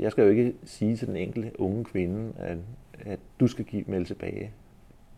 jeg 0.00 0.12
skal 0.12 0.24
jo 0.24 0.30
ikke 0.30 0.54
sige 0.64 0.96
til 0.96 1.08
den 1.08 1.16
enkelte 1.16 1.60
unge 1.60 1.84
kvinde, 1.84 2.32
at, 2.36 2.58
at 3.00 3.18
du 3.40 3.46
skal 3.46 3.64
give 3.64 3.84
melde 3.86 4.04
tilbage. 4.04 4.50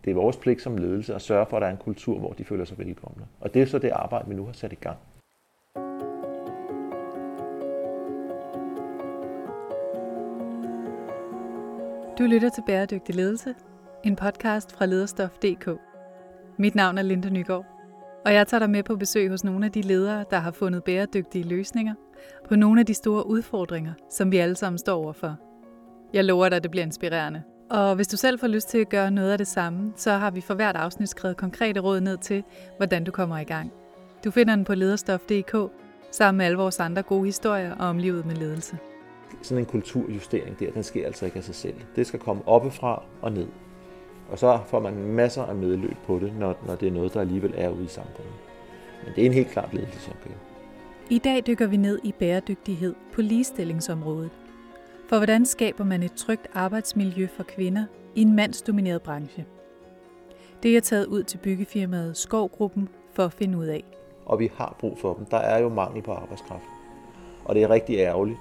Det 0.05 0.11
er 0.11 0.15
vores 0.15 0.37
pligt 0.37 0.61
som 0.61 0.77
ledelse 0.77 1.15
at 1.15 1.21
sørge 1.21 1.45
for, 1.49 1.57
at 1.57 1.61
der 1.61 1.67
er 1.67 1.71
en 1.71 1.77
kultur, 1.77 2.19
hvor 2.19 2.33
de 2.33 2.43
føler 2.43 2.65
sig 2.65 2.77
velkomne. 2.77 3.25
Og 3.39 3.53
det 3.53 3.61
er 3.61 3.65
så 3.65 3.79
det 3.79 3.89
arbejde, 3.89 4.29
vi 4.29 4.35
nu 4.35 4.45
har 4.45 4.53
sat 4.53 4.71
i 4.71 4.75
gang. 4.75 4.97
Du 12.17 12.23
lytter 12.23 12.49
til 12.49 12.63
Bæredygtig 12.67 13.15
Ledelse, 13.15 13.53
en 14.03 14.15
podcast 14.15 14.75
fra 14.75 14.85
lederstof.dk. 14.85 15.69
Mit 16.57 16.75
navn 16.75 16.97
er 16.97 17.01
Linda 17.01 17.29
Nygaard, 17.29 17.65
og 18.25 18.33
jeg 18.33 18.47
tager 18.47 18.59
dig 18.59 18.69
med 18.69 18.83
på 18.83 18.95
besøg 18.95 19.29
hos 19.29 19.43
nogle 19.43 19.65
af 19.65 19.71
de 19.71 19.81
ledere, 19.81 20.25
der 20.29 20.39
har 20.39 20.51
fundet 20.51 20.83
bæredygtige 20.83 21.43
løsninger 21.43 21.93
på 22.49 22.55
nogle 22.55 22.79
af 22.79 22.85
de 22.85 22.93
store 22.93 23.27
udfordringer, 23.27 23.93
som 24.09 24.31
vi 24.31 24.37
alle 24.37 24.55
sammen 24.55 24.77
står 24.77 24.95
overfor. 24.95 25.35
Jeg 26.13 26.23
lover 26.23 26.49
dig, 26.49 26.55
at 26.55 26.63
det 26.63 26.71
bliver 26.71 26.85
inspirerende. 26.85 27.43
Og 27.69 27.95
hvis 27.95 28.07
du 28.07 28.17
selv 28.17 28.39
får 28.39 28.47
lyst 28.47 28.69
til 28.69 28.77
at 28.77 28.89
gøre 28.89 29.11
noget 29.11 29.31
af 29.31 29.37
det 29.37 29.47
samme, 29.47 29.93
så 29.95 30.11
har 30.11 30.31
vi 30.31 30.41
for 30.41 30.53
hvert 30.53 30.75
afsnit 30.75 31.09
skrevet 31.09 31.37
konkrete 31.37 31.79
råd 31.79 32.01
ned 32.01 32.17
til, 32.17 32.43
hvordan 32.77 33.03
du 33.03 33.11
kommer 33.11 33.37
i 33.37 33.43
gang. 33.43 33.71
Du 34.23 34.31
finder 34.31 34.55
den 34.55 34.65
på 34.65 34.75
lederstof.dk 34.75 35.55
sammen 36.11 36.37
med 36.37 36.45
alle 36.45 36.57
vores 36.57 36.79
andre 36.79 37.01
gode 37.01 37.25
historier 37.25 37.75
om 37.75 37.97
livet 37.97 38.25
med 38.25 38.35
ledelse. 38.35 38.77
Sådan 39.41 39.63
en 39.63 39.65
kulturjustering 39.65 40.59
der, 40.59 40.71
den 40.71 40.83
sker 40.83 41.05
altså 41.05 41.25
ikke 41.25 41.37
af 41.37 41.43
sig 41.43 41.55
selv. 41.55 41.75
Det 41.95 42.07
skal 42.07 42.19
komme 42.19 42.47
oppefra 42.47 43.03
og 43.21 43.31
ned. 43.31 43.47
Og 44.29 44.39
så 44.39 44.59
får 44.65 44.79
man 44.79 44.93
masser 44.95 45.43
af 45.43 45.55
medløb 45.55 45.97
på 46.07 46.19
det, 46.19 46.33
når, 46.39 46.57
når 46.67 46.75
det 46.75 46.87
er 46.87 46.91
noget, 46.91 47.13
der 47.13 47.21
alligevel 47.21 47.53
er 47.57 47.69
ude 47.69 47.83
i 47.83 47.87
samfundet. 47.87 48.33
Men 49.03 49.13
det 49.15 49.21
er 49.21 49.25
en 49.25 49.33
helt 49.33 49.49
klart 49.49 49.73
ledelsesopgave. 49.73 50.35
I 51.09 51.17
dag 51.17 51.43
dykker 51.47 51.67
vi 51.67 51.77
ned 51.77 51.99
i 52.03 52.11
bæredygtighed 52.11 52.95
på 53.13 53.21
ligestillingsområdet. 53.21 54.29
For 55.09 55.17
hvordan 55.17 55.45
skaber 55.45 55.83
man 55.83 56.03
et 56.03 56.13
trygt 56.13 56.47
arbejdsmiljø 56.53 57.27
for 57.35 57.43
kvinder 57.43 57.85
i 58.15 58.21
en 58.21 58.35
mandsdomineret 58.35 59.01
branche? 59.01 59.45
Det 60.63 60.77
er 60.77 60.81
taget 60.81 61.05
ud 61.05 61.23
til 61.23 61.37
byggefirmaet 61.37 62.17
Skovgruppen 62.17 62.89
for 63.13 63.25
at 63.25 63.33
finde 63.33 63.57
ud 63.57 63.65
af. 63.65 63.83
Og 64.25 64.39
vi 64.39 64.51
har 64.55 64.75
brug 64.79 64.97
for 64.99 65.13
dem. 65.13 65.25
Der 65.25 65.37
er 65.37 65.59
jo 65.59 65.69
mangel 65.69 66.01
på 66.01 66.11
arbejdskraft. 66.11 66.63
Og 67.45 67.55
det 67.55 67.63
er 67.63 67.69
rigtig 67.69 67.97
ærgerligt 67.97 68.39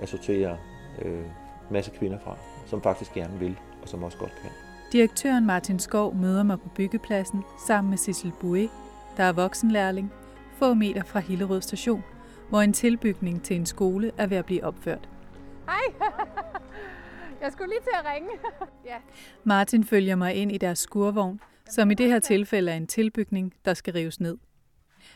at 0.00 0.08
sortere 0.08 0.56
øh, 1.02 1.24
masse 1.70 1.90
kvinder 1.90 2.18
fra, 2.18 2.36
som 2.66 2.82
faktisk 2.82 3.14
gerne 3.14 3.38
vil, 3.38 3.58
og 3.82 3.88
som 3.88 4.02
også 4.02 4.18
godt 4.18 4.32
kan. 4.42 4.50
Direktøren 4.92 5.46
Martin 5.46 5.78
Skov 5.78 6.14
møder 6.14 6.42
mig 6.42 6.60
på 6.60 6.68
byggepladsen 6.68 7.44
sammen 7.66 7.90
med 7.90 7.98
Sissel 7.98 8.32
Bouet, 8.40 8.70
der 9.16 9.24
er 9.24 9.32
voksenlærling, 9.32 10.12
få 10.58 10.74
meter 10.74 11.04
fra 11.04 11.20
Hillerød 11.20 11.62
station, 11.62 12.04
hvor 12.48 12.60
en 12.60 12.72
tilbygning 12.72 13.42
til 13.42 13.56
en 13.56 13.66
skole 13.66 14.12
er 14.18 14.26
ved 14.26 14.36
at 14.36 14.44
blive 14.44 14.64
opført. 14.64 15.08
Hej! 15.66 16.06
Jeg 17.42 17.52
skulle 17.52 17.68
lige 17.68 17.80
til 17.80 17.90
at 17.94 18.04
ringe. 18.14 18.30
ja. 18.90 18.96
Martin 19.44 19.84
følger 19.84 20.16
mig 20.16 20.34
ind 20.34 20.52
i 20.52 20.58
deres 20.58 20.78
skurvogn, 20.78 21.40
som 21.70 21.90
i 21.90 21.94
det 21.94 22.08
her 22.08 22.18
tilfælde 22.18 22.72
er 22.72 22.76
en 22.76 22.86
tilbygning, 22.86 23.52
der 23.64 23.74
skal 23.74 23.92
rives 23.92 24.20
ned. 24.20 24.38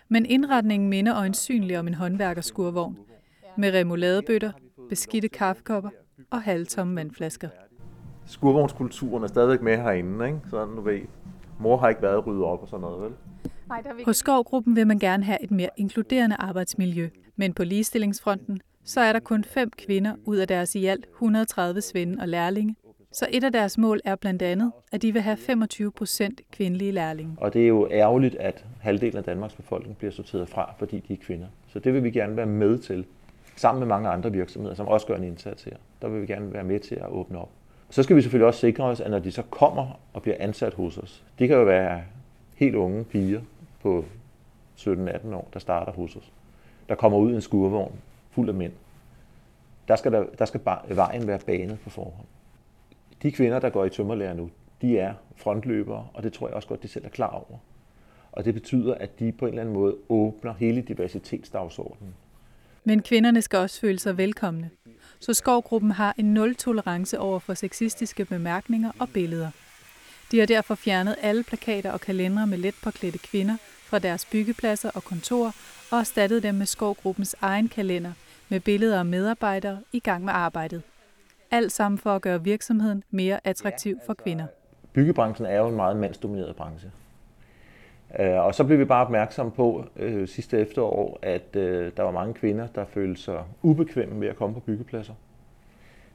Men 0.08 0.26
indretningen 0.26 0.88
minder 0.88 1.16
øjensynligt 1.16 1.78
om 1.78 1.86
en 1.86 1.94
håndværkers 1.94 2.46
skurvogn, 2.46 2.98
med 3.56 3.74
remouladebøtter, 3.74 4.52
beskidte 4.88 5.28
kaffekopper 5.28 5.90
og 6.30 6.42
halvtomme 6.42 6.96
vandflasker. 6.96 7.48
Skurvognskulturen 8.26 9.24
er 9.24 9.28
stadigvæk 9.28 9.62
med 9.62 9.76
herinde, 9.76 10.26
ikke? 10.26 10.40
Sådan, 10.50 10.74
du 10.76 10.80
ved, 10.80 11.00
mor 11.58 11.76
har 11.76 11.88
ikke 11.88 12.02
været 12.02 12.26
ryddet 12.26 12.44
op 12.44 12.62
og 12.62 12.68
sådan 12.68 12.80
noget, 12.80 13.02
vel? 13.02 13.12
Nej, 13.72 13.80
der 13.80 14.04
Hos 14.04 14.16
Skovgruppen 14.16 14.76
vil 14.76 14.86
man 14.86 14.98
gerne 14.98 15.24
have 15.24 15.42
et 15.42 15.50
mere 15.50 15.68
inkluderende 15.76 16.36
arbejdsmiljø, 16.38 17.08
men 17.36 17.54
på 17.54 17.64
ligestillingsfronten, 17.64 18.60
så 18.84 19.00
er 19.00 19.12
der 19.12 19.20
kun 19.20 19.44
fem 19.44 19.70
kvinder 19.70 20.14
ud 20.24 20.36
af 20.36 20.48
deres 20.48 20.74
i 20.74 20.86
alt 20.86 21.06
130 21.14 21.80
svende 21.80 22.22
og 22.22 22.28
lærlinge. 22.28 22.76
Så 23.12 23.26
et 23.30 23.44
af 23.44 23.52
deres 23.52 23.78
mål 23.78 24.00
er 24.04 24.14
blandt 24.14 24.42
andet, 24.42 24.72
at 24.92 25.02
de 25.02 25.12
vil 25.12 25.22
have 25.22 25.36
25 25.36 25.92
procent 25.92 26.40
kvindelige 26.50 26.92
lærlinge. 26.92 27.34
Og 27.36 27.52
det 27.52 27.62
er 27.62 27.68
jo 27.68 27.88
ærgerligt, 27.90 28.34
at 28.34 28.64
halvdelen 28.80 29.16
af 29.16 29.24
Danmarks 29.24 29.54
befolkning 29.54 29.96
bliver 29.96 30.12
sorteret 30.12 30.48
fra, 30.48 30.74
fordi 30.78 31.02
de 31.08 31.12
er 31.12 31.18
kvinder. 31.22 31.46
Så 31.68 31.78
det 31.78 31.94
vil 31.94 32.04
vi 32.04 32.10
gerne 32.10 32.36
være 32.36 32.46
med 32.46 32.78
til, 32.78 33.04
sammen 33.56 33.80
med 33.80 33.88
mange 33.88 34.08
andre 34.08 34.32
virksomheder, 34.32 34.74
som 34.74 34.88
også 34.88 35.06
gør 35.06 35.16
en 35.16 35.24
indsats 35.24 35.64
her. 35.64 35.76
Der 36.02 36.08
vil 36.08 36.22
vi 36.22 36.26
gerne 36.26 36.52
være 36.52 36.64
med 36.64 36.80
til 36.80 36.94
at 36.94 37.08
åbne 37.08 37.38
op. 37.38 37.50
Så 37.90 38.02
skal 38.02 38.16
vi 38.16 38.22
selvfølgelig 38.22 38.46
også 38.46 38.60
sikre 38.60 38.84
os, 38.84 39.00
at 39.00 39.10
når 39.10 39.18
de 39.18 39.32
så 39.32 39.42
kommer 39.42 40.00
og 40.12 40.22
bliver 40.22 40.36
ansat 40.40 40.74
hos 40.74 40.98
os, 40.98 41.24
de 41.38 41.48
kan 41.48 41.56
jo 41.56 41.64
være 41.64 42.02
helt 42.54 42.74
unge 42.74 43.04
piger 43.04 43.40
på 43.82 44.04
17-18 44.76 45.34
år, 45.34 45.48
der 45.52 45.58
starter 45.58 45.92
hos 45.92 46.16
os, 46.16 46.32
der 46.88 46.94
kommer 46.94 47.18
ud 47.18 47.34
en 47.34 47.40
skurvogn 47.40 47.98
fuld 48.30 48.48
af 48.48 48.54
mænd. 48.54 48.72
Der 49.88 49.96
skal, 49.96 50.12
der, 50.12 50.24
der 50.38 50.44
skal 50.44 50.60
bare, 50.60 50.96
vejen 50.96 51.26
være 51.26 51.38
banet 51.38 51.80
på 51.80 51.90
forhånd. 51.90 52.26
De 53.22 53.32
kvinder, 53.32 53.58
der 53.58 53.70
går 53.70 53.84
i 53.84 53.90
tømmerlærer 53.90 54.34
nu, 54.34 54.50
de 54.82 54.98
er 54.98 55.14
frontløbere, 55.36 56.06
og 56.14 56.22
det 56.22 56.32
tror 56.32 56.48
jeg 56.48 56.56
også 56.56 56.68
godt, 56.68 56.82
de 56.82 56.88
selv 56.88 57.04
er 57.04 57.08
klar 57.08 57.30
over. 57.30 57.58
Og 58.32 58.44
det 58.44 58.54
betyder, 58.54 58.94
at 58.94 59.18
de 59.18 59.32
på 59.32 59.46
en 59.46 59.48
eller 59.48 59.62
anden 59.62 59.74
måde 59.74 59.96
åbner 60.08 60.54
hele 60.54 60.82
diversitetsdagsordenen. 60.82 62.14
Men 62.84 63.02
kvinderne 63.02 63.42
skal 63.42 63.58
også 63.58 63.80
føle 63.80 63.98
sig 63.98 64.16
velkomne. 64.16 64.70
Så 65.20 65.34
Skovgruppen 65.34 65.90
har 65.90 66.14
en 66.18 66.34
nul-tolerance 66.34 67.18
over 67.18 67.38
for 67.38 67.54
sexistiske 67.54 68.24
bemærkninger 68.24 68.92
og 68.98 69.08
billeder. 69.08 69.50
De 70.30 70.38
har 70.38 70.46
derfor 70.46 70.74
fjernet 70.74 71.16
alle 71.22 71.42
plakater 71.42 71.92
og 71.92 72.00
kalendere 72.00 72.46
med 72.46 72.58
let 72.58 72.74
påklædte 72.82 73.18
kvinder 73.18 73.56
fra 73.92 73.98
deres 73.98 74.24
byggepladser 74.24 74.90
og 74.94 75.04
kontorer 75.04 75.52
og 75.90 75.98
erstattet 75.98 76.42
dem 76.42 76.54
med 76.54 76.66
Skovgruppens 76.66 77.36
egen 77.40 77.68
kalender 77.68 78.12
med 78.48 78.60
billeder 78.60 78.98
af 78.98 79.04
medarbejdere 79.04 79.78
i 79.92 79.98
gang 79.98 80.24
med 80.24 80.32
arbejdet. 80.32 80.82
Alt 81.50 81.72
sammen 81.72 81.98
for 81.98 82.10
at 82.10 82.22
gøre 82.22 82.44
virksomheden 82.44 83.04
mere 83.10 83.40
attraktiv 83.44 83.98
for 84.06 84.14
kvinder. 84.14 84.44
Altså, 84.44 84.92
byggebranchen 84.92 85.46
er 85.46 85.58
jo 85.58 85.68
en 85.68 85.76
meget 85.76 85.96
mandsdomineret 85.96 86.56
branche. 86.56 86.90
Øh, 88.18 88.44
og 88.44 88.54
så 88.54 88.64
blev 88.64 88.78
vi 88.78 88.84
bare 88.84 89.04
opmærksom 89.04 89.50
på 89.50 89.84
øh, 89.96 90.28
sidste 90.28 90.58
efterår, 90.58 91.18
at 91.22 91.56
øh, 91.56 91.92
der 91.96 92.02
var 92.02 92.10
mange 92.10 92.34
kvinder, 92.34 92.66
der 92.66 92.84
følte 92.84 93.22
sig 93.22 93.44
ubekvemme 93.62 94.20
ved 94.20 94.28
at 94.28 94.36
komme 94.36 94.54
på 94.54 94.60
byggepladser. 94.60 95.14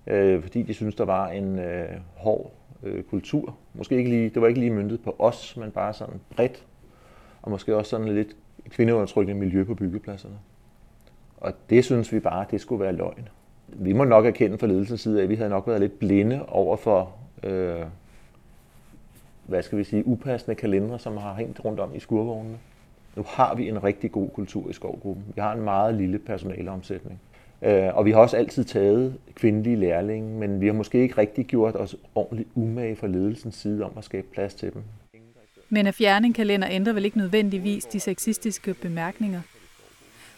Øh, 0.08 0.42
fordi 0.42 0.64
de 0.64 0.74
syntes, 0.74 0.96
der 0.96 1.06
var 1.06 1.28
en 1.28 1.60
øh, 1.60 1.90
hård 2.16 2.52
øh, 2.84 3.04
kultur. 3.04 3.56
Måske 3.74 3.98
ikke 3.98 4.10
lige, 4.10 4.30
det 4.30 4.42
var 4.42 4.48
ikke 4.48 4.60
lige 4.60 4.72
myndet 4.72 5.04
på 5.04 5.16
os, 5.20 5.58
men 5.58 5.72
bare 5.72 5.94
sådan 5.94 6.20
bredt. 6.36 6.64
Og 7.42 7.52
måske 7.52 7.76
også 7.76 7.90
sådan 7.90 8.08
lidt 8.08 8.36
kvindeundertrykkende 8.70 9.40
miljø 9.40 9.64
på 9.64 9.76
byggepladserne. 9.76 10.36
Og 11.38 11.54
det 11.70 11.86
synes 11.86 12.14
vi 12.14 12.20
bare, 12.20 12.46
det 12.52 12.62
skulle 12.62 12.84
være 12.84 12.94
løgn. 12.94 13.30
Vi 13.68 13.94
må 13.94 14.04
nok 14.04 14.26
erkende 14.26 14.58
fra 14.58 14.68
ledelsens 14.68 15.02
side, 15.02 15.24
at 15.24 15.30
vi 15.30 15.36
havde 15.36 15.50
nok 15.50 15.68
været 15.68 15.80
lidt 15.80 16.00
blinde 16.00 16.46
over 16.48 16.78
for, 16.78 17.16
øh, 17.44 17.86
hvad 19.46 19.62
skal 19.62 19.78
vi 19.78 19.84
sige, 19.84 20.08
upassende 20.08 20.56
kalendere, 20.56 21.00
som 21.00 21.18
har 21.18 21.34
hængt 21.34 21.66
rundt 21.66 21.80
om 21.80 21.96
i 21.96 22.00
skurvognene. 22.00 22.58
Nu 23.16 23.24
har 23.28 23.56
vi 23.56 23.70
en 23.70 23.84
rigtig 23.84 24.12
god 24.12 24.30
kultur 24.30 24.70
i 24.70 24.74
skovgruppen. 24.74 25.26
Vi 25.36 25.42
har 25.42 25.54
en 25.54 25.62
meget 25.62 25.96
lille 25.96 26.20
personaleomsætning. 26.20 27.20
Øh, 27.62 27.98
og 27.98 28.06
vi 28.06 28.12
har 28.12 28.20
også 28.20 28.38
altid 28.38 28.64
taget 28.64 29.18
kvindelige 29.36 29.76
lærlinge, 29.76 30.40
men 30.40 30.62
vi 30.62 30.66
har 30.66 30.74
måske 30.74 31.02
ikke 31.02 31.18
rigtig 31.18 31.46
gjort 31.46 31.76
os 31.76 31.96
ordentligt 32.16 32.50
umage 32.56 32.96
fra 32.96 33.08
ledelsens 33.08 33.56
side 33.56 33.84
om 33.84 33.92
at 33.98 34.04
skabe 34.04 34.28
plads 34.34 34.54
til 34.54 34.74
dem. 34.74 34.84
Men 35.70 35.88
at 35.88 35.96
fjerne 35.96 36.28
en 36.28 36.34
kalender 36.34 36.68
ændrer 36.72 36.94
vel 36.94 37.06
ikke 37.06 37.18
nødvendigvis 37.18 37.86
de 37.86 38.00
sexistiske 38.00 38.74
bemærkninger? 38.74 39.42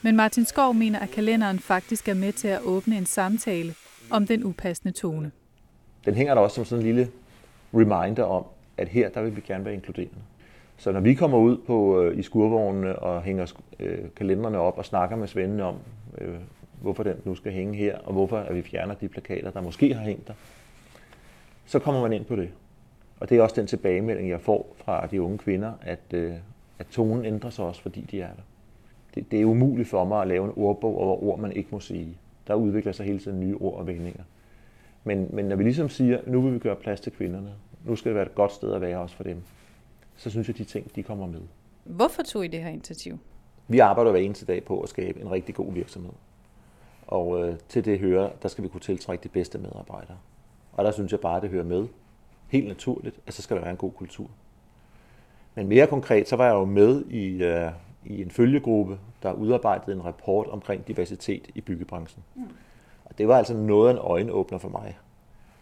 Men 0.01 0.15
Martin 0.15 0.45
Skov 0.45 0.73
mener, 0.73 0.99
at 0.99 1.09
kalenderen 1.09 1.59
faktisk 1.59 2.07
er 2.07 2.13
med 2.13 2.33
til 2.33 2.47
at 2.47 2.61
åbne 2.61 2.97
en 2.97 3.05
samtale 3.05 3.73
om 4.11 4.27
den 4.27 4.43
upassende 4.43 4.93
tone. 4.93 5.31
Den 6.05 6.13
hænger 6.13 6.33
der 6.33 6.41
også 6.41 6.55
som 6.55 6.65
sådan 6.65 6.85
en 6.85 6.95
lille 6.95 7.11
reminder 7.73 8.23
om, 8.23 8.45
at 8.77 8.87
her 8.87 9.09
der 9.09 9.21
vil 9.21 9.35
vi 9.35 9.41
gerne 9.41 9.65
være 9.65 9.73
inkluderende. 9.73 10.19
Så 10.77 10.91
når 10.91 10.99
vi 10.99 11.13
kommer 11.13 11.37
ud 11.37 11.57
på, 11.57 12.01
øh, 12.01 12.19
i 12.19 12.23
skurvognene 12.23 12.99
og 12.99 13.23
hænger 13.23 13.53
øh, 13.79 13.97
kalenderne 14.15 14.59
op 14.59 14.77
og 14.77 14.85
snakker 14.85 15.15
med 15.15 15.27
svendene 15.27 15.63
om, 15.63 15.75
øh, 16.17 16.35
hvorfor 16.81 17.03
den 17.03 17.15
nu 17.25 17.35
skal 17.35 17.51
hænge 17.51 17.77
her, 17.77 17.97
og 17.97 18.13
hvorfor 18.13 18.37
at 18.37 18.55
vi 18.55 18.61
fjerner 18.61 18.93
de 18.93 19.07
plakater, 19.07 19.51
der 19.51 19.61
måske 19.61 19.93
har 19.93 20.03
hængt 20.03 20.27
der, 20.27 20.33
så 21.65 21.79
kommer 21.79 22.01
man 22.01 22.13
ind 22.13 22.25
på 22.25 22.35
det. 22.35 22.49
Og 23.19 23.29
det 23.29 23.37
er 23.37 23.41
også 23.41 23.55
den 23.55 23.67
tilbagemelding, 23.67 24.29
jeg 24.29 24.41
får 24.41 24.75
fra 24.75 25.07
de 25.07 25.21
unge 25.21 25.37
kvinder, 25.37 25.71
at, 25.81 26.13
øh, 26.13 26.33
at 26.79 26.87
tonen 26.87 27.25
ændrer 27.25 27.49
sig 27.49 27.65
også, 27.65 27.81
fordi 27.81 28.01
de 28.01 28.21
er 28.21 28.27
der. 28.27 28.41
Det, 29.15 29.31
det 29.31 29.41
er 29.41 29.45
umuligt 29.45 29.89
for 29.89 30.05
mig 30.05 30.21
at 30.21 30.27
lave 30.27 30.45
en 30.45 30.53
ordbog 30.55 30.97
over 30.97 31.23
ord, 31.23 31.39
man 31.39 31.51
ikke 31.51 31.69
må 31.71 31.79
sige. 31.79 32.17
Der 32.47 32.55
udvikler 32.55 32.91
sig 32.91 33.05
hele 33.05 33.19
tiden 33.19 33.39
nye 33.39 33.55
ord 33.55 33.79
og 33.79 33.87
vendinger. 33.87 34.23
Men, 35.03 35.27
men 35.33 35.45
når 35.45 35.55
vi 35.55 35.63
ligesom 35.63 35.89
siger, 35.89 36.19
nu 36.27 36.41
vil 36.41 36.53
vi 36.53 36.59
gøre 36.59 36.75
plads 36.75 37.01
til 37.01 37.11
kvinderne, 37.11 37.51
nu 37.85 37.95
skal 37.95 38.09
det 38.09 38.15
være 38.15 38.25
et 38.25 38.35
godt 38.35 38.51
sted 38.51 38.73
at 38.73 38.81
være 38.81 38.99
også 38.99 39.15
for 39.15 39.23
dem, 39.23 39.41
så 40.15 40.29
synes 40.29 40.47
jeg, 40.47 40.55
at 40.55 40.57
de 40.57 40.63
ting 40.63 40.95
de 40.95 41.03
kommer 41.03 41.27
med. 41.27 41.41
Hvorfor 41.83 42.23
tog 42.23 42.45
I 42.45 42.47
det 42.47 42.63
her 42.63 42.69
initiativ? 42.69 43.17
Vi 43.67 43.79
arbejder 43.79 44.11
hver 44.11 44.19
eneste 44.19 44.45
dag 44.45 44.63
på 44.63 44.79
at 44.79 44.89
skabe 44.89 45.21
en 45.21 45.31
rigtig 45.31 45.55
god 45.55 45.73
virksomhed. 45.73 46.11
Og 47.07 47.47
øh, 47.47 47.55
til 47.69 47.85
det 47.85 47.99
hører, 47.99 48.29
der 48.41 48.47
skal 48.47 48.63
vi 48.63 48.69
kunne 48.69 48.81
tiltrække 48.81 49.23
de 49.23 49.29
bedste 49.29 49.57
medarbejdere. 49.57 50.17
Og 50.73 50.85
der 50.85 50.91
synes 50.91 51.11
jeg 51.11 51.19
bare, 51.19 51.41
det 51.41 51.49
hører 51.49 51.63
med. 51.63 51.87
Helt 52.49 52.67
naturligt, 52.67 53.19
at 53.27 53.33
så 53.33 53.41
skal 53.41 53.55
der 53.55 53.61
være 53.61 53.71
en 53.71 53.77
god 53.77 53.91
kultur. 53.91 54.27
Men 55.55 55.67
mere 55.67 55.87
konkret, 55.87 56.29
så 56.29 56.35
var 56.35 56.45
jeg 56.45 56.53
jo 56.53 56.65
med 56.65 57.05
i, 57.05 57.43
øh, 57.43 57.71
i 58.05 58.21
en 58.21 58.31
følgegruppe, 58.31 58.99
der 59.23 59.33
udarbejdede 59.33 59.95
en 59.95 60.05
rapport 60.05 60.47
omkring 60.47 60.87
diversitet 60.87 61.47
i 61.55 61.61
byggebranchen. 61.61 62.23
Mm. 62.35 62.43
Og 63.05 63.17
det 63.17 63.27
var 63.27 63.37
altså 63.37 63.53
noget 63.53 63.89
af 63.89 63.93
en 63.93 63.99
øjenåbner 63.99 64.57
for 64.57 64.69
mig. 64.69 64.97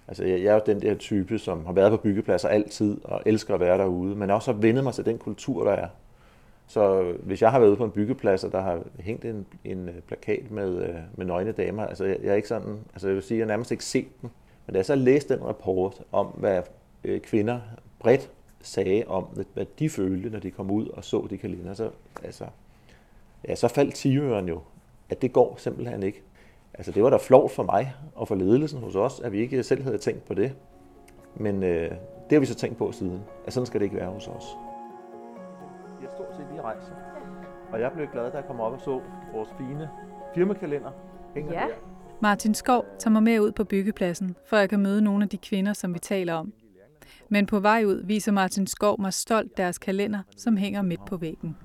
Altså, 0.08 0.24
jeg, 0.24 0.44
jeg 0.44 0.50
er 0.50 0.54
jo 0.54 0.62
den 0.66 0.82
der 0.82 0.96
type, 0.96 1.40
som 1.40 1.66
har 1.66 1.74
været 1.74 1.92
på 1.92 1.98
byggepladser 1.98 2.50
altid, 2.50 2.98
og 3.04 3.22
elsker 3.26 3.54
at 3.54 3.60
være 3.60 3.78
derude, 3.78 4.16
men 4.16 4.30
også 4.30 4.54
har 4.54 4.60
vendet 4.60 4.84
mig 4.84 4.94
til 4.94 5.06
den 5.06 5.18
kultur, 5.18 5.64
der 5.64 5.72
er. 5.72 5.88
Så 6.68 7.14
hvis 7.24 7.42
jeg 7.42 7.52
har 7.52 7.60
været 7.60 7.70
ude 7.70 7.78
på 7.78 7.86
en 7.86 7.92
byggeplads, 7.92 8.44
og 8.44 8.52
der 8.52 8.62
har 8.62 8.80
hængt 9.00 9.26
en, 9.26 9.46
en 9.64 9.90
plakat 10.08 10.52
med, 10.52 10.96
med 11.16 11.26
nøgne 11.26 11.52
damer, 11.52 11.86
altså 11.86 12.06
jeg, 12.06 12.18
jeg 12.24 12.32
er 12.32 12.36
ikke 12.36 12.48
sådan, 12.48 12.78
altså 12.94 13.08
jeg 13.08 13.16
vil 13.16 13.24
sige, 13.24 13.38
jeg 13.38 13.46
har 13.46 13.48
nærmest 13.48 13.72
ikke 13.72 13.86
set 13.86 14.22
den. 14.22 14.32
Men 14.68 14.74
da 14.74 14.78
jeg 14.78 14.86
så 14.86 14.96
læste 14.96 15.36
den 15.36 15.46
rapport 15.46 16.02
om, 16.12 16.26
hvad 16.26 16.62
kvinder 17.24 17.60
bredt 18.00 18.32
sagde 18.62 19.04
om, 19.08 19.24
hvad 19.54 19.66
de 19.80 19.90
følte, 19.90 20.30
når 20.30 20.40
de 20.40 20.52
kom 20.52 20.72
ud 20.72 20.88
og 20.88 21.04
så 21.04 21.28
de 21.30 21.38
kalender, 21.38 21.74
så, 21.74 21.90
altså, 22.24 22.46
ja, 23.48 23.56
så 23.56 23.68
faldt 23.68 23.96
tiøren 23.96 24.48
jo, 24.48 24.62
at 25.10 25.22
det 25.22 25.34
går 25.34 25.56
simpelthen 25.58 26.04
ikke. 26.04 26.22
Altså 26.74 26.92
det 26.92 27.04
var 27.04 27.10
da 27.10 27.18
flot 27.18 27.52
for 27.52 27.64
mig 27.64 27.94
og 28.16 28.28
for 28.28 28.36
ledelsen 28.36 28.80
hos 28.80 28.96
os, 28.96 29.20
at 29.20 29.32
vi 29.32 29.40
ikke 29.40 29.64
selv 29.64 29.84
havde 29.84 29.98
tænkt 29.98 30.26
på 30.26 30.34
det. 30.34 30.56
Men 31.36 31.64
øh, 31.64 31.92
det 31.92 32.32
har 32.32 32.40
vi 32.40 32.46
så 32.46 32.56
tænkt 32.56 32.78
på 32.78 32.92
siden, 32.92 33.22
at 33.46 33.54
sådan 33.54 33.66
skal 33.66 33.80
det 33.80 33.86
ikke 33.86 33.98
være 33.98 34.10
hos 34.10 34.28
os. 34.28 34.46
Jeg 36.02 36.10
stort 36.12 36.36
set 36.36 36.46
lige 36.52 36.62
rejser. 36.62 36.92
Og 37.72 37.82
jeg 37.82 37.92
blev 37.92 38.08
glad, 38.08 38.32
da 38.32 38.38
jeg 38.38 38.46
kom 38.46 38.60
op 38.60 38.74
og 38.74 38.82
så 38.82 39.02
vores 39.34 39.50
fine 39.58 39.90
firmakalender 40.36 40.92
hænger 41.34 41.54
ja. 41.54 41.60
der. 41.60 41.97
Martin 42.22 42.54
Skov 42.54 42.86
tager 43.00 43.12
mig 43.12 43.24
med 43.24 43.40
ud 43.40 43.52
på 43.52 43.64
byggepladsen, 43.64 44.36
for 44.46 44.58
jeg 44.58 44.70
kan 44.70 44.80
møde 44.80 45.02
nogle 45.02 45.24
af 45.24 45.30
de 45.30 45.38
kvinder, 45.38 45.74
som 45.74 45.94
vi 45.94 46.00
taler 46.00 46.34
om. 46.34 46.54
Men 47.30 47.46
på 47.46 47.60
vej 47.60 47.84
ud 47.86 48.06
viser 48.06 48.32
Martin 48.32 48.68
Skov 48.68 49.02
mig 49.02 49.14
stolt 49.14 49.58
deres 49.58 49.78
kalender, 49.78 50.20
som 50.38 50.58
hænger 50.58 50.82
midt 50.82 51.06
på 51.06 51.18
væggen. 51.18 51.58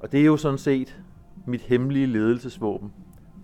Og 0.00 0.12
det 0.12 0.20
er 0.20 0.24
jo 0.24 0.36
sådan 0.36 0.58
set 0.58 1.00
mit 1.46 1.60
hemmelige 1.60 2.06
ledelsesvåben 2.06 2.92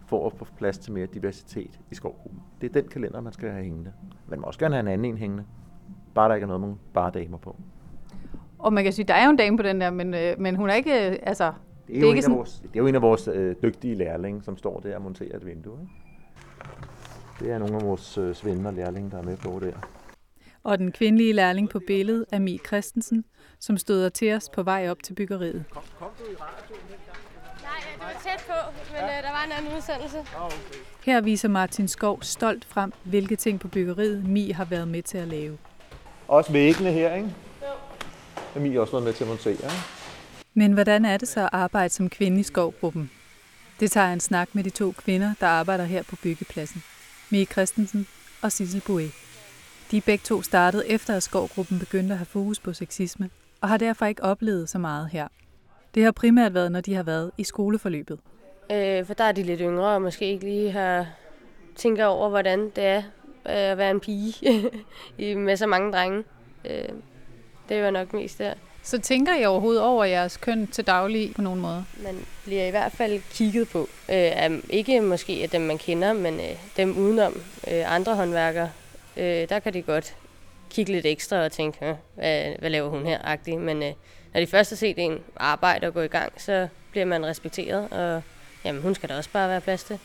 for 0.07 0.27
at 0.27 0.33
få 0.33 0.47
plads 0.59 0.79
til 0.79 0.93
mere 0.93 1.07
diversitet 1.07 1.81
i 1.91 1.95
skovgruppen. 1.95 2.41
Det 2.61 2.69
er 2.69 2.81
den 2.81 2.91
kalender, 2.91 3.21
man 3.21 3.33
skal 3.33 3.51
have 3.51 3.65
hængende. 3.65 3.93
Man 4.29 4.41
må 4.41 4.47
også 4.47 4.59
gerne 4.59 4.75
have 4.75 4.81
en 4.81 4.89
anden 4.89 5.05
en 5.05 5.19
hængende. 5.19 5.45
Bare 6.15 6.29
der 6.29 6.35
ikke 6.35 6.45
er 6.45 6.49
noget 6.49 6.61
med 6.61 6.75
bare 6.95 7.11
damer 7.11 7.39
på. 7.39 7.57
Og 8.59 8.73
man 8.73 8.85
kan 8.85 8.93
sige, 8.93 9.07
der 9.07 9.15
er 9.15 9.25
jo 9.25 9.31
en 9.31 9.37
dame 9.37 9.57
på 9.57 9.63
den 9.63 9.81
der, 9.81 9.91
men, 9.91 10.15
øh, 10.15 10.35
men 10.39 10.57
hun 10.57 10.71
er 10.71 10.75
ikke, 10.75 11.11
øh, 11.11 11.17
altså... 11.23 11.53
Det 11.87 11.97
er, 11.97 12.01
det 12.01 12.07
er, 12.07 12.11
ikke 12.11 12.23
sådan... 12.23 12.37
vores, 12.37 12.61
det 12.61 12.77
er 12.77 12.81
jo 12.81 12.87
en 12.87 12.95
af 12.95 13.03
vores 13.03 13.29
øh, 13.29 13.57
dygtige 13.63 13.95
lærlinge, 13.95 14.43
som 14.43 14.57
står 14.57 14.81
der 14.81 14.97
og 14.97 15.03
monterer 15.03 15.37
et 15.37 15.47
vindue. 15.47 15.81
Ikke? 15.81 15.93
Det 17.41 17.51
er 17.51 17.59
nogle 17.59 17.77
af 17.77 17.83
vores 17.83 18.19
øh, 18.19 18.35
svinde 18.35 18.69
og 18.69 18.75
lærlinge, 18.75 19.11
der 19.11 19.19
er 19.19 19.23
med 19.23 19.37
på 19.37 19.61
der. 19.63 19.73
Og 20.65 20.79
den 20.79 20.93
kvindelige 20.93 21.33
lærling 21.33 21.71
på 21.71 21.81
billedet 21.87 22.25
er 22.33 22.39
Mie 22.39 22.59
Christensen, 22.67 23.25
som 23.61 23.79
støder 23.79 24.09
til 24.09 24.33
os 24.33 24.49
på 24.49 24.63
vej 24.63 24.91
op 24.91 25.03
til 25.03 25.15
byggeriet. 25.15 25.65
Kom, 25.71 25.83
kom 25.99 26.09
du 26.19 26.25
i 26.25 26.35
radioen 26.35 26.81
Nej, 27.63 27.73
det 27.95 28.01
var 28.01 28.21
tæt 28.25 28.45
på, 28.47 28.71
men 28.93 29.01
ja. 29.01 29.19
øh, 29.19 29.23
der 29.23 29.31
var 29.31 29.45
en 29.45 29.53
anden 29.53 29.77
udsendelse. 29.77 30.19
Oh, 30.19 30.45
okay. 30.45 30.79
Her 31.05 31.21
viser 31.21 31.49
Martin 31.49 31.89
Skov 31.89 32.23
stolt 32.23 32.65
frem, 32.65 32.93
hvilke 33.05 33.37
ting 33.37 33.61
på 33.61 33.69
byggeriet 33.69 34.25
Mie 34.29 34.55
har 34.55 34.65
været 34.65 34.89
med 34.89 35.03
til 35.03 35.19
at 35.19 35.29
lave. 35.29 35.59
Også 36.29 36.53
væggene 36.53 36.93
her, 36.93 37.15
ikke? 37.15 37.35
Jo. 38.57 38.61
Mie 38.61 38.81
også 38.81 38.93
været 38.93 39.05
med 39.05 39.13
til 39.13 39.25
at 39.25 39.29
montere, 39.29 39.53
ikke? 39.53 39.75
Men 40.55 40.73
hvordan 40.73 41.05
er 41.05 41.17
det 41.17 41.29
så 41.29 41.41
at 41.41 41.51
arbejde 41.53 41.89
som 41.89 42.11
kvinde 42.11 42.41
i 42.41 42.43
skovgruppen? 42.43 43.11
Det 43.81 43.91
tager 43.91 44.13
en 44.13 44.21
snak 44.21 44.55
med 44.55 44.65
de 44.65 44.71
to 44.71 44.93
kvinder, 44.93 45.35
der 45.41 45.47
arbejder 45.47 45.85
her 45.85 46.03
på 46.03 46.17
byggepladsen. 46.23 46.83
Mie 47.31 47.45
Christensen 47.45 48.07
og 48.43 48.53
Sissel 48.53 48.83
Bouet. 48.87 49.13
De 49.91 49.97
er 49.97 50.01
begge 50.07 50.23
to 50.23 50.43
startet 50.43 50.85
efter, 50.87 51.15
at 51.15 51.23
skovgruppen 51.23 51.79
begyndte 51.79 52.13
at 52.13 52.19
have 52.19 52.27
fokus 52.27 52.61
på 52.61 52.73
sexisme, 52.73 53.31
og 53.61 53.69
har 53.69 53.77
derfor 53.77 54.07
ikke 54.07 54.23
oplevet 54.23 54.69
så 54.69 54.79
meget 54.79 55.11
her. 55.11 55.29
Det 55.95 56.05
har 56.05 56.13
primært 56.13 56.55
været, 56.55 56.73
når 56.73 56.81
de 56.81 56.95
har 56.95 57.03
været 57.03 57.31
i 57.39 57.45
skoleforløbet. 57.45 58.19
Øh, 58.73 59.07
for 59.07 59.15
der 59.15 59.25
er 59.25 59.33
de 59.33 59.43
lidt 59.43 59.61
yngre, 59.61 59.95
og 59.95 60.03
måske 60.03 60.25
ikke 60.25 60.45
lige 60.45 60.73
har 60.73 61.07
tænker 61.77 62.05
over, 62.05 62.29
hvordan 62.29 62.71
det 62.77 62.85
er 62.85 62.99
øh, 62.99 63.03
at 63.47 63.79
være 63.79 63.91
en 63.91 64.01
pige 64.01 64.35
med 65.37 65.57
så 65.57 65.67
mange 65.67 65.93
drenge. 65.93 66.25
Øh, 66.65 66.89
det 67.69 67.83
var 67.83 67.91
nok 67.91 68.13
mest 68.13 68.39
der. 68.39 68.55
Så 68.87 68.99
tænker 68.99 69.35
I 69.35 69.45
overhovedet 69.45 69.83
over 69.83 70.05
jeres 70.05 70.37
køn 70.37 70.67
til 70.67 70.87
daglig 70.87 71.35
på 71.35 71.43
nogen 71.43 71.61
måde? 71.61 71.85
Man 72.03 72.27
bliver 72.45 72.67
i 72.67 72.71
hvert 72.71 72.93
fald 72.93 73.23
kigget 73.33 73.69
på. 73.69 73.89
Øh, 74.09 74.63
ikke 74.71 75.01
måske 75.01 75.33
af 75.43 75.51
dem, 75.51 75.61
man 75.61 75.79
kender, 75.79 76.13
men 76.13 76.35
øh, 76.35 76.57
dem 76.77 76.97
udenom. 76.97 77.43
Øh, 77.71 77.95
andre 77.95 78.15
håndværkere, 78.15 78.71
øh, 79.17 79.49
der 79.49 79.59
kan 79.59 79.75
de 79.75 79.83
godt 79.83 80.15
kigge 80.71 80.93
lidt 80.93 81.07
ekstra 81.07 81.37
og 81.37 81.53
tænke, 81.53 81.97
hvad, 82.15 82.53
hvad 82.59 82.71
laver 82.71 82.89
hun 82.89 83.07
her? 83.07 83.19
-agtig. 83.19 83.57
Men 83.57 83.83
øh, 83.83 83.93
når 84.35 84.41
de 84.41 84.47
først 84.47 84.71
har 84.71 84.77
set 84.77 84.99
en 84.99 85.19
arbejde 85.37 85.87
og 85.87 85.95
gå 85.95 86.01
i 86.01 86.09
gang, 86.09 86.33
så 86.37 86.69
bliver 86.91 87.05
man 87.05 87.27
respekteret, 87.27 87.89
og 87.91 88.23
jamen, 88.65 88.83
hun 88.83 88.95
skal 88.95 89.09
da 89.09 89.17
også 89.17 89.31
bare 89.31 89.49
være 89.49 89.61
plads 89.61 89.85
til. 89.85 89.99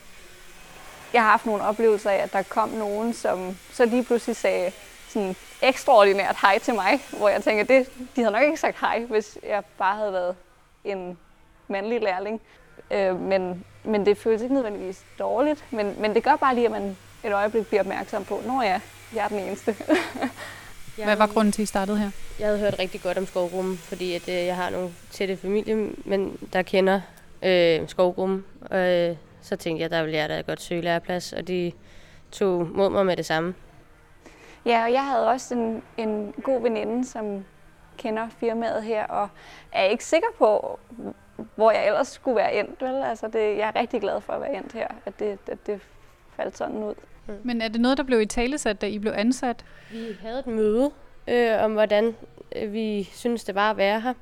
Jeg 1.13 1.21
har 1.21 1.29
haft 1.29 1.45
nogle 1.45 1.63
oplevelser 1.63 2.09
af, 2.09 2.17
at 2.17 2.33
der 2.33 2.41
kom 2.41 2.69
nogen, 2.69 3.13
som 3.13 3.57
så 3.73 3.85
lige 3.85 4.03
pludselig 4.03 4.35
sagde 4.35 4.71
sådan 5.13 5.35
ekstraordinært 5.61 6.35
hej 6.41 6.59
til 6.59 6.73
mig, 6.73 6.99
hvor 7.17 7.29
jeg 7.29 7.43
tænker, 7.43 7.63
det, 7.63 7.89
de 8.15 8.21
havde 8.21 8.31
nok 8.31 8.43
ikke 8.43 8.57
sagt 8.57 8.79
hej, 8.79 9.03
hvis 9.09 9.37
jeg 9.47 9.63
bare 9.77 9.95
havde 9.95 10.13
været 10.13 10.35
en 10.83 11.17
mandlig 11.67 12.01
lærling. 12.01 12.41
Øh, 12.91 13.19
men, 13.19 13.65
men 13.83 14.05
det 14.05 14.17
føles 14.17 14.41
ikke 14.41 14.53
nødvendigvis 14.53 15.05
dårligt, 15.19 15.63
men, 15.71 15.95
men 16.01 16.15
det 16.15 16.23
gør 16.23 16.35
bare 16.35 16.55
lige, 16.55 16.65
at 16.65 16.71
man 16.71 16.97
et 17.23 17.33
øjeblik 17.33 17.67
bliver 17.67 17.81
opmærksom 17.81 18.25
på, 18.25 18.41
når 18.45 18.61
jeg, 18.61 18.81
jeg 19.15 19.23
er 19.23 19.27
den 19.27 19.39
eneste. 19.39 19.75
Hvad 21.03 21.15
var 21.15 21.27
grunden 21.27 21.51
til, 21.51 21.61
at 21.61 21.63
I 21.63 21.65
startede 21.65 21.97
her? 21.97 22.11
Jeg 22.39 22.47
havde 22.47 22.59
hørt 22.59 22.79
rigtig 22.79 23.01
godt 23.01 23.17
om 23.17 23.25
skovgruppen, 23.25 23.77
fordi 23.77 24.13
at, 24.13 24.29
øh, 24.29 24.35
jeg 24.35 24.55
har 24.55 24.69
nogle 24.69 24.89
tætte 25.11 25.37
familie, 25.37 25.75
men 26.05 26.37
der 26.53 26.61
kender 26.61 27.01
øh, 27.43 27.87
skovgruppen. 27.87 28.45
Og 28.61 28.77
øh, 28.77 29.15
så 29.41 29.55
tænkte 29.55 29.81
jeg, 29.81 29.89
der 29.89 30.03
ville 30.03 30.17
jeg 30.17 30.29
da 30.29 30.41
godt 30.41 30.61
søge 30.61 30.81
læreplads, 30.81 31.33
og 31.33 31.47
de 31.47 31.71
tog 32.31 32.67
mod 32.73 32.89
mig 32.89 33.05
med 33.05 33.17
det 33.17 33.25
samme. 33.25 33.53
Ja, 34.65 34.83
og 34.83 34.91
jeg 34.91 35.05
havde 35.05 35.27
også 35.29 35.55
en, 35.55 35.83
en 35.97 36.33
god 36.43 36.61
veninde, 36.61 37.05
som 37.05 37.45
kender 37.97 38.29
firmaet 38.29 38.83
her, 38.83 39.07
og 39.07 39.29
er 39.71 39.83
ikke 39.83 40.05
sikker 40.05 40.27
på, 40.37 40.79
hvor 41.55 41.71
jeg 41.71 41.87
ellers 41.87 42.07
skulle 42.07 42.35
være 42.35 42.53
endt. 42.53 42.81
Vel? 42.81 43.03
Altså 43.03 43.27
det, 43.27 43.57
jeg 43.57 43.71
er 43.75 43.79
rigtig 43.79 44.01
glad 44.01 44.21
for 44.21 44.33
at 44.33 44.41
være 44.41 44.55
endt 44.55 44.73
her, 44.73 44.87
at 45.05 45.19
det, 45.19 45.39
at 45.47 45.67
det 45.67 45.81
faldt 46.35 46.57
sådan 46.57 46.83
ud. 46.83 46.93
Mm. 47.27 47.33
Men 47.43 47.61
er 47.61 47.67
det 47.67 47.81
noget, 47.81 47.97
der 47.97 48.03
blev 48.03 48.21
i 48.21 48.25
talesat, 48.25 48.81
da 48.81 48.87
I 48.87 48.99
blev 48.99 49.13
ansat? 49.15 49.65
Vi 49.91 50.17
havde 50.21 50.39
et 50.39 50.47
møde 50.47 50.91
øh, 51.27 51.63
om, 51.63 51.73
hvordan 51.73 52.15
øh, 52.55 52.73
vi 52.73 53.03
synes 53.03 53.43
det 53.43 53.55
var 53.55 53.71
at 53.71 53.77
være 53.77 54.01
her. 54.01 54.13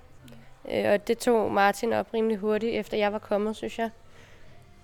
Øh, 0.72 0.92
og 0.94 1.08
det 1.08 1.18
tog 1.18 1.52
Martin 1.52 1.94
op 1.94 2.14
rimelig 2.14 2.38
hurtigt, 2.38 2.76
efter 2.76 2.98
jeg 2.98 3.14
var 3.14 3.20
kommet, 3.20 3.56
synes 3.56 3.80
jeg. 3.80 3.90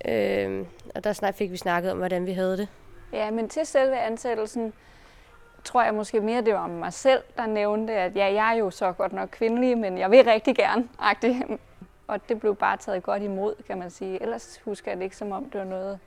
Øh, 0.07 0.65
og 0.95 1.03
der 1.03 1.13
snart 1.13 1.35
fik 1.35 1.51
vi 1.51 1.57
snakket 1.57 1.91
om, 1.91 1.97
hvordan 1.97 2.25
vi 2.25 2.31
havde 2.31 2.57
det. 2.57 2.67
Ja, 3.13 3.31
men 3.31 3.49
til 3.49 3.65
selve 3.65 3.97
ansættelsen, 3.99 4.73
tror 5.65 5.83
jeg 5.83 5.93
måske 5.93 6.21
mere, 6.21 6.41
det 6.41 6.53
var 6.53 6.67
mig 6.67 6.93
selv, 6.93 7.21
der 7.37 7.45
nævnte, 7.45 7.93
at 7.93 8.15
ja, 8.15 8.33
jeg 8.33 8.53
er 8.53 8.57
jo 8.57 8.69
så 8.69 8.91
godt 8.91 9.13
nok 9.13 9.29
kvindelig, 9.31 9.77
men 9.77 9.97
jeg 9.97 10.11
vil 10.11 10.23
rigtig 10.23 10.55
gerne. 10.55 10.87
Agtig. 10.99 11.43
Og 12.07 12.29
det 12.29 12.39
blev 12.39 12.55
bare 12.55 12.77
taget 12.77 13.03
godt 13.03 13.23
imod, 13.23 13.55
kan 13.67 13.77
man 13.77 13.89
sige. 13.89 14.21
Ellers 14.21 14.61
husker 14.65 14.91
jeg 14.91 14.97
det 14.97 15.03
ikke, 15.03 15.17
som 15.17 15.31
om 15.31 15.49
det 15.49 15.59
var 15.59 15.65
noget, 15.65 15.99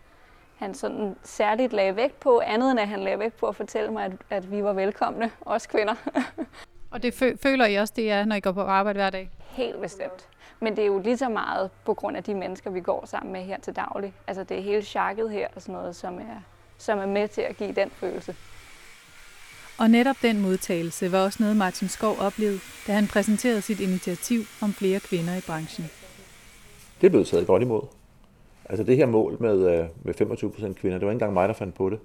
han 0.57 0.75
sådan 0.75 1.17
særligt 1.23 1.73
lagde 1.73 1.97
vægt 1.97 2.21
på, 2.21 2.41
andet 2.41 2.71
end 2.71 2.81
at 2.81 2.89
han 2.89 3.01
lagde 3.01 3.19
vægt 3.19 3.37
på 3.37 3.47
at 3.47 3.57
fortælle 3.57 3.91
mig, 3.93 4.05
at, 4.05 4.13
at 4.31 4.51
vi 4.51 4.65
var 4.65 4.73
velkomne, 4.73 5.31
os 5.41 5.67
kvinder. 5.67 5.95
Og 6.91 7.03
det 7.03 7.39
føler 7.43 7.67
I 7.67 7.75
også, 7.75 7.93
det 7.97 8.13
er, 8.13 8.25
når 8.25 8.37
I 8.37 8.41
går 8.41 8.53
på 8.53 8.61
arbejde 8.61 8.99
hver 8.99 9.11
dag? 9.11 9.31
Helt 9.39 9.81
bestemt. 9.81 10.29
Men 10.61 10.77
det 10.77 10.83
er 10.83 10.87
jo 10.87 10.99
lige 10.99 11.17
så 11.17 11.29
meget 11.29 11.71
på 11.85 11.95
grund 11.95 12.17
af 12.17 12.25
de 12.25 12.35
mennesker, 12.35 12.71
vi 12.71 12.81
går 12.81 13.07
sammen 13.07 13.33
med 13.33 13.43
her 13.43 13.61
til 13.61 13.77
daglig. 13.77 14.15
Altså 14.27 14.45
det 14.45 14.59
er 14.59 14.63
hele 14.63 14.83
chakket 14.83 15.31
her 15.31 15.49
og 15.55 15.63
sådan 15.63 15.75
noget, 15.75 15.97
som 15.97 16.19
er, 16.19 16.43
som 16.79 16.99
er 16.99 17.07
med 17.07 17.29
til 17.29 17.41
at 17.41 17.57
give 17.57 17.73
den 17.73 17.91
følelse. 17.91 18.37
Og 19.79 19.91
netop 19.91 20.17
den 20.23 20.41
modtagelse 20.41 21.13
var 21.13 21.25
også 21.25 21.43
noget, 21.43 21.57
Martin 21.57 21.89
Skov 21.89 22.17
oplevede, 22.21 22.59
da 22.87 22.93
han 22.93 23.07
præsenterede 23.07 23.63
sit 23.63 23.81
initiativ 23.81 24.41
om 24.63 24.73
flere 24.73 25.01
kvinder 25.01 25.37
i 25.37 25.41
branchen. 25.47 25.87
Det 27.01 27.11
blev 27.11 27.25
taget 27.25 27.47
godt 27.47 27.63
imod. 27.63 27.83
Altså 28.65 28.85
det 28.85 28.97
her 28.97 29.07
mål 29.07 29.37
med, 29.41 29.81
øh, 29.81 29.89
med 30.03 30.15
25% 30.15 30.73
kvinder, 30.73 30.99
det 30.99 31.07
var 31.07 31.13
ikke 31.13 31.17
engang 31.17 31.33
mig, 31.33 31.49
der 31.49 31.55
fandt 31.55 31.75
på 31.75 31.91
det. 31.91 31.99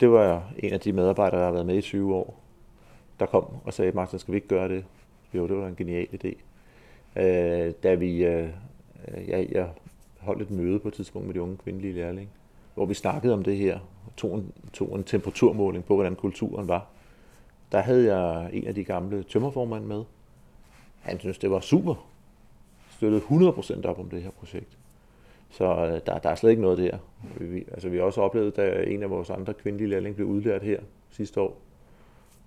Det 0.00 0.10
var 0.10 0.52
en 0.58 0.72
af 0.72 0.80
de 0.80 0.92
medarbejdere, 0.92 1.40
der 1.40 1.46
har 1.46 1.52
været 1.52 1.66
med 1.66 1.76
i 1.76 1.80
20 1.80 2.14
år, 2.14 2.40
der 3.20 3.26
kom 3.26 3.44
og 3.64 3.74
sagde, 3.74 3.92
Martin, 3.92 4.18
skal 4.18 4.32
vi 4.32 4.36
ikke 4.36 4.48
gøre 4.48 4.68
det? 4.68 4.84
Jo, 5.34 5.48
det 5.48 5.56
var 5.56 5.66
en 5.66 5.76
genial 5.76 6.08
idé. 6.12 6.34
Øh, 7.22 7.72
da 7.82 7.94
vi, 7.94 8.24
øh, 8.24 8.48
jeg, 9.28 9.48
jeg 9.52 9.68
holdt 10.18 10.42
et 10.42 10.50
møde 10.50 10.78
på 10.78 10.88
et 10.88 10.94
tidspunkt 10.94 11.26
med 11.26 11.34
de 11.34 11.42
unge 11.42 11.56
kvindelige 11.56 11.94
lærlinge, 11.94 12.30
hvor 12.76 12.86
vi 12.86 12.94
snakkede 12.94 13.32
om 13.32 13.42
det 13.42 13.56
her, 13.56 13.78
tog 14.16 14.34
en, 14.34 14.52
tog 14.72 14.96
en 14.96 15.04
temperaturmåling 15.04 15.84
på, 15.84 15.94
hvordan 15.94 16.14
kulturen 16.14 16.68
var. 16.68 16.86
Der 17.72 17.80
havde 17.80 18.16
jeg 18.16 18.50
en 18.52 18.66
af 18.66 18.74
de 18.74 18.84
gamle 18.84 19.22
tømmerformand 19.22 19.84
med. 19.84 20.04
Han 21.00 21.20
synes 21.20 21.38
det 21.38 21.50
var 21.50 21.60
super. 21.60 21.94
Støttede 22.90 23.22
100% 23.22 23.86
op 23.86 23.98
om 23.98 24.10
det 24.10 24.22
her 24.22 24.30
projekt. 24.30 24.78
Så 25.50 25.64
øh, 25.64 26.00
der, 26.06 26.18
der 26.18 26.30
er 26.30 26.34
slet 26.34 26.50
ikke 26.50 26.62
noget 26.62 26.78
der. 26.78 26.98
Vi, 27.40 27.64
altså, 27.72 27.88
vi 27.88 27.96
har 27.96 28.04
også 28.04 28.20
oplevet, 28.20 28.56
da 28.56 28.84
en 28.86 29.02
af 29.02 29.10
vores 29.10 29.30
andre 29.30 29.54
kvindelige 29.54 29.88
lærlinge 29.88 30.14
blev 30.14 30.26
udlært 30.26 30.62
her 30.62 30.80
sidste 31.10 31.40
år, 31.40 31.56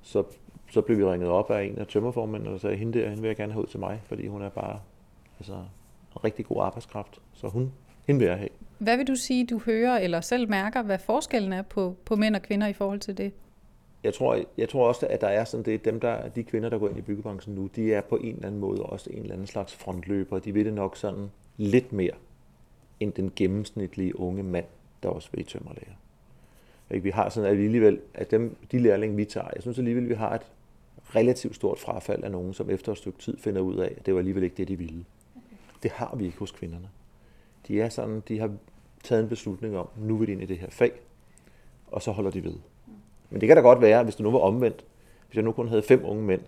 så, 0.01 0.23
så 0.71 0.81
blev 0.81 0.97
vi 0.97 1.05
ringet 1.05 1.29
op 1.29 1.51
af 1.51 1.63
en 1.63 1.77
af 1.77 1.87
tømmerformændene, 1.87 2.53
og 2.53 2.59
sagde, 2.59 2.75
hende 2.75 2.99
der, 2.99 3.09
hende 3.09 3.21
vil 3.21 3.27
jeg 3.27 3.35
gerne 3.35 3.53
have 3.53 3.61
ud 3.61 3.67
til 3.67 3.79
mig, 3.79 4.01
fordi 4.05 4.27
hun 4.27 4.41
er 4.41 4.49
bare 4.49 4.79
altså, 5.39 5.53
en 5.53 6.23
rigtig 6.23 6.45
god 6.45 6.63
arbejdskraft. 6.63 7.21
Så 7.33 7.47
hun, 7.47 7.71
hende 8.07 8.19
vil 8.19 8.27
jeg 8.27 8.37
have. 8.37 8.49
Hvad 8.79 8.97
vil 8.97 9.07
du 9.07 9.15
sige, 9.15 9.45
du 9.45 9.59
hører 9.65 9.97
eller 9.97 10.21
selv 10.21 10.49
mærker, 10.49 10.81
hvad 10.81 10.99
forskellen 10.99 11.53
er 11.53 11.61
på, 11.61 11.95
på 12.05 12.15
mænd 12.15 12.35
og 12.35 12.41
kvinder 12.41 12.67
i 12.67 12.73
forhold 12.73 12.99
til 12.99 13.17
det? 13.17 13.33
Jeg 14.03 14.13
tror, 14.13 14.39
jeg 14.57 14.69
tror 14.69 14.87
også, 14.87 15.07
at 15.07 15.21
der 15.21 15.27
er 15.27 15.43
sådan 15.43 15.65
det, 15.65 15.85
dem 15.85 15.99
der, 15.99 16.29
de 16.29 16.43
kvinder, 16.43 16.69
der 16.69 16.77
går 16.77 16.89
ind 16.89 16.97
i 16.97 17.01
byggebranchen 17.01 17.55
nu, 17.55 17.69
de 17.75 17.93
er 17.93 18.01
på 18.01 18.15
en 18.15 18.35
eller 18.35 18.47
anden 18.47 18.61
måde 18.61 18.83
også 18.83 19.09
en 19.09 19.19
eller 19.19 19.33
anden 19.33 19.47
slags 19.47 19.73
frontløber. 19.75 20.39
De 20.39 20.53
ved 20.53 20.65
det 20.65 20.73
nok 20.73 20.97
sådan 20.97 21.31
lidt 21.57 21.93
mere 21.93 22.13
end 22.99 23.13
den 23.13 23.31
gennemsnitlige 23.35 24.19
unge 24.19 24.43
mand, 24.43 24.65
der 25.03 25.09
også 25.09 25.29
vil 25.31 25.41
i 25.41 25.43
tømmerlæger. 25.43 25.93
Vi 26.89 27.09
har 27.09 27.29
sådan 27.29 27.51
at 27.51 27.57
alligevel, 27.57 27.99
at 28.13 28.31
dem, 28.31 28.55
de 28.71 28.79
lærlinge, 28.79 29.15
vi 29.15 29.25
tager, 29.25 29.47
jeg 29.55 29.61
synes 29.61 29.77
alligevel, 29.77 30.09
vi 30.09 30.13
har 30.13 30.35
et 30.35 30.41
relativt 31.15 31.55
stort 31.55 31.79
frafald 31.79 32.23
af 32.23 32.31
nogen, 32.31 32.53
som 32.53 32.69
efter 32.69 32.91
et 32.91 32.97
stykke 32.97 33.19
tid 33.19 33.37
finder 33.37 33.61
ud 33.61 33.75
af, 33.75 33.93
at 33.97 34.05
det 34.05 34.13
var 34.13 34.19
alligevel 34.19 34.43
ikke 34.43 34.55
det, 34.55 34.67
de 34.67 34.77
ville. 34.77 35.05
Okay. 35.35 35.55
Det 35.83 35.91
har 35.91 36.15
vi 36.15 36.25
ikke 36.25 36.39
hos 36.39 36.51
kvinderne. 36.51 36.89
De 37.67 37.81
er 37.81 37.89
sådan, 37.89 38.23
de 38.27 38.39
har 38.39 38.51
taget 39.03 39.23
en 39.23 39.29
beslutning 39.29 39.77
om, 39.77 39.87
nu 39.97 40.17
vil 40.17 40.27
de 40.27 40.31
ind 40.31 40.41
i 40.41 40.45
det 40.45 40.57
her 40.57 40.67
fag, 40.69 40.91
og 41.87 42.01
så 42.01 42.11
holder 42.11 42.31
de 42.31 42.43
ved. 42.43 42.53
Men 43.29 43.41
det 43.41 43.47
kan 43.47 43.55
da 43.55 43.61
godt 43.61 43.81
være, 43.81 44.03
hvis 44.03 44.15
det 44.15 44.23
nu 44.23 44.31
var 44.31 44.39
omvendt, 44.39 44.85
hvis 45.27 45.35
jeg 45.35 45.43
nu 45.43 45.51
kun 45.51 45.67
havde 45.67 45.83
fem 45.83 46.01
unge 46.05 46.23
mænd 46.23 46.41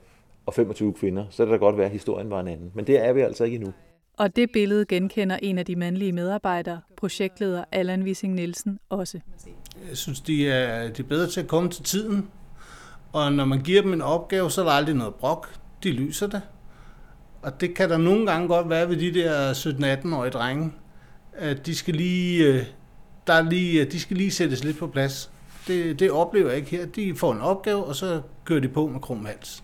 og 0.45 0.53
25 0.53 0.93
kvinder, 0.93 1.25
så 1.29 1.37
kan 1.37 1.51
det 1.51 1.61
da 1.61 1.65
godt 1.65 1.77
være, 1.77 1.85
at 1.85 1.91
historien 1.91 2.29
var 2.29 2.39
en 2.39 2.47
anden. 2.47 2.71
Men 2.73 2.87
det 2.87 3.05
er 3.05 3.13
vi 3.13 3.21
altså 3.21 3.43
ikke 3.43 3.55
endnu. 3.55 3.73
Og 4.17 4.35
det 4.35 4.51
billede 4.51 4.85
genkender 4.85 5.37
en 5.41 5.57
af 5.57 5.65
de 5.65 5.75
mandlige 5.75 6.11
medarbejdere, 6.11 6.81
projektleder 6.97 7.63
Allan 7.71 8.03
Wissing 8.03 8.33
Nielsen, 8.33 8.79
også. 8.89 9.19
Jeg 9.89 9.97
synes, 9.97 10.21
de 10.21 10.49
er, 10.49 10.89
de 10.93 11.01
er 11.01 11.07
bedre 11.07 11.27
til 11.27 11.41
at 11.41 11.47
komme 11.47 11.69
til 11.69 11.83
tiden. 11.83 12.29
Og 13.13 13.33
når 13.33 13.45
man 13.45 13.61
giver 13.61 13.81
dem 13.81 13.93
en 13.93 14.01
opgave, 14.01 14.51
så 14.51 14.61
er 14.61 14.65
der 14.65 14.71
aldrig 14.71 14.95
noget 14.95 15.15
brok. 15.15 15.55
De 15.83 15.91
lyser 15.91 16.27
det. 16.27 16.41
Og 17.41 17.61
det 17.61 17.75
kan 17.75 17.89
der 17.89 17.97
nogle 17.97 18.31
gange 18.31 18.47
godt 18.47 18.69
være 18.69 18.89
ved 18.89 18.97
de 18.97 19.13
der 19.13 19.53
17-18-årige 19.53 20.31
drenge. 20.31 20.71
At 21.41 21.65
de 21.65 21.75
skal 21.75 21.93
lige, 21.93 22.47
øh, 22.47 22.63
der 23.27 23.33
er 23.33 23.49
lige, 23.49 23.85
de 23.85 23.99
skal 23.99 24.17
lige 24.17 24.31
sættes 24.31 24.63
lidt 24.63 24.77
på 24.77 24.87
plads. 24.87 25.31
Det, 25.67 25.99
det 25.99 26.11
oplever 26.11 26.49
jeg 26.49 26.57
ikke 26.57 26.71
her. 26.71 26.85
De 26.85 27.15
får 27.15 27.33
en 27.33 27.41
opgave, 27.41 27.83
og 27.83 27.95
så 27.95 28.21
kører 28.45 28.59
de 28.59 28.67
på 28.67 28.87
med 28.87 28.99
krum 28.99 29.25
hals. 29.25 29.63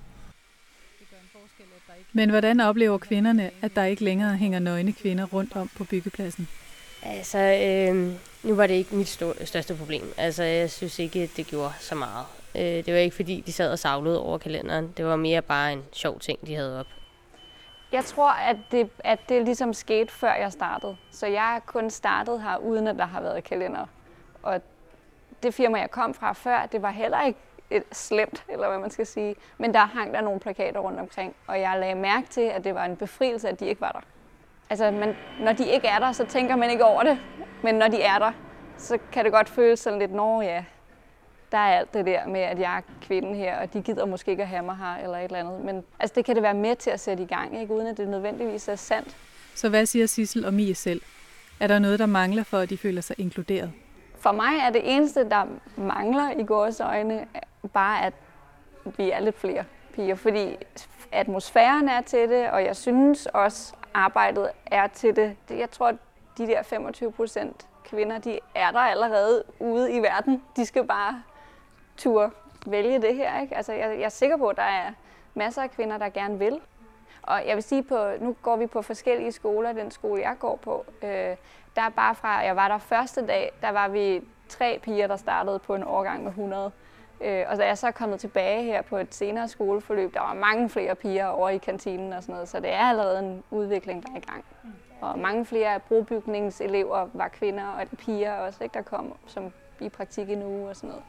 Men 2.13 2.29
hvordan 2.29 2.59
oplever 2.59 2.97
kvinderne, 2.97 3.51
at 3.61 3.75
der 3.75 3.83
ikke 3.83 4.03
længere 4.03 4.37
hænger 4.37 4.59
nøgne 4.59 4.93
kvinder 4.93 5.25
rundt 5.25 5.55
om 5.55 5.69
på 5.77 5.83
byggepladsen? 5.83 6.47
Altså, 7.03 7.37
øh, 7.37 8.13
nu 8.43 8.55
var 8.55 8.67
det 8.67 8.73
ikke 8.73 8.95
mit 8.95 9.19
største 9.43 9.75
problem. 9.75 10.13
Altså, 10.17 10.43
jeg 10.43 10.71
synes 10.71 10.99
ikke, 10.99 11.29
det 11.37 11.47
gjorde 11.47 11.73
så 11.79 11.95
meget. 11.95 12.25
Øh, 12.55 12.85
det 12.85 12.93
var 12.93 12.99
ikke, 12.99 13.15
fordi 13.15 13.43
de 13.45 13.51
sad 13.51 13.71
og 13.71 13.79
savlede 13.79 14.19
over 14.19 14.37
kalenderen. 14.37 14.93
Det 14.97 15.05
var 15.05 15.15
mere 15.15 15.41
bare 15.41 15.73
en 15.73 15.81
sjov 15.93 16.19
ting, 16.19 16.47
de 16.47 16.55
havde 16.55 16.79
op. 16.79 16.87
Jeg 17.91 18.05
tror, 18.05 18.29
at 18.29 18.57
det, 18.71 18.89
at 18.99 19.19
det 19.29 19.45
ligesom 19.45 19.73
skete, 19.73 20.13
før 20.13 20.33
jeg 20.33 20.51
startede. 20.51 20.97
Så 21.11 21.27
jeg 21.27 21.55
er 21.55 21.59
kun 21.59 21.89
startet 21.89 22.41
her, 22.41 22.57
uden 22.57 22.87
at 22.87 22.95
der 22.95 23.05
har 23.05 23.21
været 23.21 23.43
kalender. 23.43 23.85
Og 24.43 24.61
det 25.43 25.53
firma, 25.53 25.79
jeg 25.79 25.91
kom 25.91 26.13
fra 26.13 26.33
før, 26.33 26.65
det 26.65 26.81
var 26.81 26.91
heller 26.91 27.21
ikke 27.21 27.39
et 27.69 27.83
slemt, 27.91 28.45
eller 28.49 28.67
hvad 28.67 28.79
man 28.79 28.89
skal 28.89 29.05
sige. 29.05 29.35
Men 29.57 29.73
der 29.73 29.79
hang 29.79 30.13
der 30.13 30.21
nogle 30.21 30.39
plakater 30.39 30.79
rundt 30.79 30.99
omkring, 30.99 31.35
og 31.47 31.61
jeg 31.61 31.79
lagde 31.79 31.95
mærke 31.95 32.27
til, 32.27 32.41
at 32.41 32.63
det 32.63 32.75
var 32.75 32.85
en 32.85 32.95
befrielse, 32.95 33.49
at 33.49 33.59
de 33.59 33.65
ikke 33.65 33.81
var 33.81 33.91
der. 33.91 33.99
Altså, 34.69 34.91
man, 34.91 35.15
når 35.39 35.53
de 35.53 35.67
ikke 35.67 35.87
er 35.87 35.99
der, 35.99 36.11
så 36.11 36.25
tænker 36.25 36.55
man 36.55 36.69
ikke 36.69 36.85
over 36.85 37.03
det. 37.03 37.19
Men 37.63 37.75
når 37.75 37.87
de 37.87 38.01
er 38.01 38.19
der, 38.19 38.31
så 38.77 38.97
kan 39.11 39.25
det 39.25 39.33
godt 39.33 39.49
føles 39.49 39.79
sådan 39.79 39.99
lidt, 39.99 40.11
nå 40.11 40.41
ja, 40.41 40.63
der 41.51 41.57
er 41.57 41.79
alt 41.79 41.93
det 41.93 42.05
der 42.05 42.27
med, 42.27 42.39
at 42.39 42.59
jeg 42.59 42.77
er 42.77 42.81
kvinden 43.01 43.35
her, 43.35 43.59
og 43.59 43.73
de 43.73 43.81
gider 43.81 44.05
måske 44.05 44.31
ikke 44.31 44.43
at 44.43 44.49
have 44.49 44.63
mig 44.63 44.77
her, 44.77 45.03
eller 45.03 45.17
et 45.17 45.23
eller 45.23 45.39
andet. 45.39 45.65
Men 45.65 45.83
altså, 45.99 46.13
det 46.15 46.25
kan 46.25 46.35
det 46.35 46.43
være 46.43 46.53
med 46.53 46.75
til 46.75 46.89
at 46.89 46.99
sætte 46.99 47.23
i 47.23 47.25
gang, 47.25 47.61
ikke? 47.61 47.73
uden 47.73 47.87
at 47.87 47.97
det 47.97 48.07
nødvendigvis 48.07 48.67
er 48.67 48.75
sandt. 48.75 49.15
Så 49.55 49.69
hvad 49.69 49.85
siger 49.85 50.05
Sissel 50.05 50.45
og 50.45 50.53
Mie 50.53 50.75
selv? 50.75 51.01
Er 51.59 51.67
der 51.67 51.79
noget, 51.79 51.99
der 51.99 52.05
mangler 52.05 52.43
for, 52.43 52.57
at 52.57 52.69
de 52.69 52.77
føler 52.77 53.01
sig 53.01 53.19
inkluderet? 53.19 53.71
For 54.19 54.31
mig 54.31 54.57
er 54.61 54.69
det 54.69 54.81
eneste, 54.83 55.29
der 55.29 55.45
mangler 55.75 56.31
i 56.39 56.43
gårs 56.43 56.79
øjne, 56.79 57.25
bare 57.73 58.05
at 58.05 58.13
vi 58.97 59.11
er 59.11 59.19
lidt 59.19 59.39
flere 59.39 59.63
piger, 59.93 60.15
fordi 60.15 60.55
atmosfæren 61.11 61.89
er 61.89 62.01
til 62.01 62.29
det, 62.29 62.49
og 62.49 62.63
jeg 62.63 62.75
synes 62.75 63.25
også, 63.25 63.73
arbejdet 63.93 64.49
er 64.65 64.87
til 64.87 65.15
det. 65.15 65.35
Jeg 65.49 65.71
tror, 65.71 65.91
de 66.37 66.47
der 66.47 66.63
25 66.63 67.11
procent 67.11 67.67
kvinder, 67.85 68.17
de 68.17 68.39
er 68.55 68.71
der 68.71 68.79
allerede 68.79 69.43
ude 69.59 69.91
i 69.93 69.99
verden. 69.99 70.41
De 70.55 70.65
skal 70.65 70.83
bare 70.87 71.23
tur 71.97 72.33
vælge 72.65 73.01
det 73.01 73.15
her. 73.15 73.41
Ikke? 73.41 73.55
Altså, 73.55 73.73
jeg, 73.73 73.89
jeg 73.89 74.05
er 74.05 74.09
sikker 74.09 74.37
på, 74.37 74.47
at 74.47 74.57
der 74.57 74.63
er 74.63 74.91
masser 75.33 75.61
af 75.61 75.71
kvinder, 75.71 75.97
der 75.97 76.09
gerne 76.09 76.39
vil. 76.39 76.59
Og 77.21 77.47
jeg 77.47 77.55
vil 77.55 77.63
sige, 77.63 77.83
på, 77.83 78.11
nu 78.19 78.35
går 78.41 78.55
vi 78.55 78.67
på 78.67 78.81
forskellige 78.81 79.31
skoler. 79.31 79.73
Den 79.73 79.91
skole, 79.91 80.21
jeg 80.21 80.35
går 80.39 80.55
på, 80.55 80.85
øh, 81.03 81.35
der 81.75 81.81
er 81.81 81.89
bare 81.89 82.15
fra, 82.15 82.29
jeg 82.29 82.55
var 82.55 82.67
der 82.67 82.77
første 82.77 83.27
dag, 83.27 83.51
der 83.61 83.69
var 83.69 83.87
vi 83.87 84.21
tre 84.49 84.79
piger, 84.83 85.07
der 85.07 85.15
startede 85.15 85.59
på 85.59 85.75
en 85.75 85.83
årgang 85.83 86.23
med 86.23 86.29
100. 86.29 86.71
Øh, 87.21 87.45
og 87.47 87.57
da 87.57 87.65
jeg 87.65 87.77
så 87.77 87.87
er 87.87 87.91
kommet 87.91 88.19
tilbage 88.19 88.63
her 88.63 88.81
på 88.81 88.97
et 88.97 89.15
senere 89.15 89.47
skoleforløb, 89.47 90.13
der 90.13 90.19
var 90.19 90.33
mange 90.33 90.69
flere 90.69 90.95
piger 90.95 91.25
over 91.25 91.49
i 91.49 91.57
kantinen 91.57 92.13
og 92.13 92.23
sådan 92.23 92.33
noget, 92.33 92.49
så 92.49 92.59
det 92.59 92.73
er 92.73 92.79
allerede 92.79 93.19
en 93.19 93.43
udvikling, 93.51 94.03
der 94.03 94.13
er 94.13 94.17
i 94.17 94.31
gang. 94.31 94.45
Og 95.01 95.19
mange 95.19 95.45
flere 95.45 95.73
af 95.73 95.81
brobygningselever 95.81 97.09
var 97.13 97.27
kvinder 97.27 97.67
og 97.67 97.97
piger 97.97 98.33
også, 98.33 98.63
ikke, 98.63 98.73
der 98.73 98.81
kom 98.81 99.13
som 99.27 99.53
i 99.79 99.89
praktik 99.89 100.29
i 100.29 100.33
en 100.33 100.43
uge 100.43 100.69
og 100.69 100.75
sådan 100.75 100.89
noget. 100.89 101.03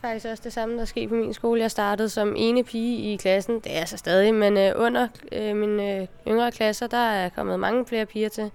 Faktisk 0.00 0.26
også 0.26 0.42
det 0.44 0.52
samme, 0.52 0.78
der 0.78 0.84
sker 0.84 1.08
på 1.08 1.14
min 1.14 1.34
skole. 1.34 1.60
Jeg 1.60 1.70
startede 1.70 2.08
som 2.08 2.34
ene 2.36 2.64
pige 2.64 3.12
i 3.12 3.16
klassen. 3.16 3.54
Det 3.54 3.72
er 3.72 3.78
jeg 3.78 3.88
så 3.88 3.96
stadig, 3.96 4.34
men 4.34 4.56
øh, 4.56 4.72
under 4.76 5.08
øh, 5.32 5.56
mine 5.56 6.00
øh, 6.00 6.06
yngre 6.28 6.52
klasser, 6.52 6.86
der 6.86 6.96
er 6.96 7.28
kommet 7.28 7.60
mange 7.60 7.86
flere 7.86 8.06
piger 8.06 8.28
til. 8.28 8.50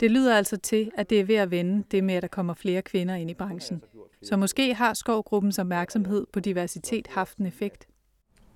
Det 0.00 0.10
lyder 0.10 0.36
altså 0.36 0.56
til, 0.56 0.90
at 0.96 1.10
det 1.10 1.20
er 1.20 1.24
ved 1.24 1.34
at 1.34 1.50
vende 1.50 1.84
det 1.90 2.04
med, 2.04 2.14
at 2.14 2.22
der 2.22 2.28
kommer 2.28 2.54
flere 2.54 2.82
kvinder 2.82 3.14
ind 3.14 3.30
i 3.30 3.34
branchen. 3.34 3.82
Så 4.22 4.36
måske 4.36 4.74
har 4.74 4.94
Skovgruppens 4.94 5.58
opmærksomhed 5.58 6.26
på 6.32 6.40
diversitet 6.40 7.06
haft 7.10 7.38
en 7.38 7.46
effekt. 7.46 7.86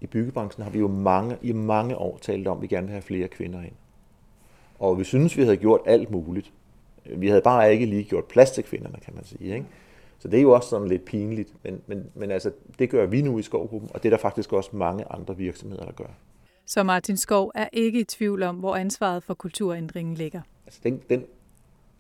I 0.01 0.07
byggebranchen 0.07 0.65
har 0.65 0.71
vi 0.71 0.79
jo 0.79 0.89
mange, 0.89 1.37
i 1.43 1.53
mange 1.53 1.97
år 1.97 2.19
talt 2.23 2.49
om, 2.49 2.57
at 2.57 2.63
vi 2.63 2.67
gerne 2.67 2.87
vil 2.87 2.93
have 2.93 3.03
flere 3.03 3.29
kvinder 3.29 3.61
ind. 3.61 3.73
Og 4.79 4.99
vi 4.99 5.05
synes, 5.05 5.37
vi 5.37 5.43
havde 5.43 5.57
gjort 5.57 5.81
alt 5.87 6.11
muligt. 6.11 6.53
Vi 7.17 7.29
havde 7.29 7.43
bare 7.43 7.73
ikke 7.73 7.87
lige 7.87 8.05
gjort 8.05 8.25
plads 8.25 8.51
til 8.51 8.65
kvinderne, 8.65 8.99
kan 9.05 9.15
man 9.15 9.25
sige. 9.25 9.55
Ikke? 9.55 9.67
Så 10.21 10.29
det 10.29 10.39
er 10.39 10.43
jo 10.43 10.51
også 10.51 10.69
sådan 10.69 10.89
lidt 10.89 11.05
pinligt. 11.05 11.55
Men, 11.65 11.81
men, 11.87 12.11
men 12.15 12.31
altså, 12.31 12.53
det 12.79 12.91
gør 12.91 13.07
vi 13.07 13.23
nu 13.23 13.39
i 13.39 13.43
Skovgruppen, 13.43 13.91
og 13.95 14.03
det 14.03 14.09
er 14.09 14.11
der 14.11 14.23
faktisk 14.23 14.53
også 14.53 14.71
mange 14.73 15.05
andre 15.11 15.37
virksomheder, 15.37 15.85
der 15.85 15.93
gør. 15.93 16.15
Så 16.67 16.83
Martin 16.83 17.17
Skov 17.17 17.53
er 17.55 17.69
ikke 17.73 18.01
i 18.01 18.05
tvivl 18.05 18.43
om, 18.43 18.57
hvor 18.57 18.77
ansvaret 18.77 19.25
for 19.25 19.35
kulturændringen 19.35 20.15
ligger. 20.15 20.41
Altså 20.67 20.81
den, 20.83 21.03
den 21.11 21.25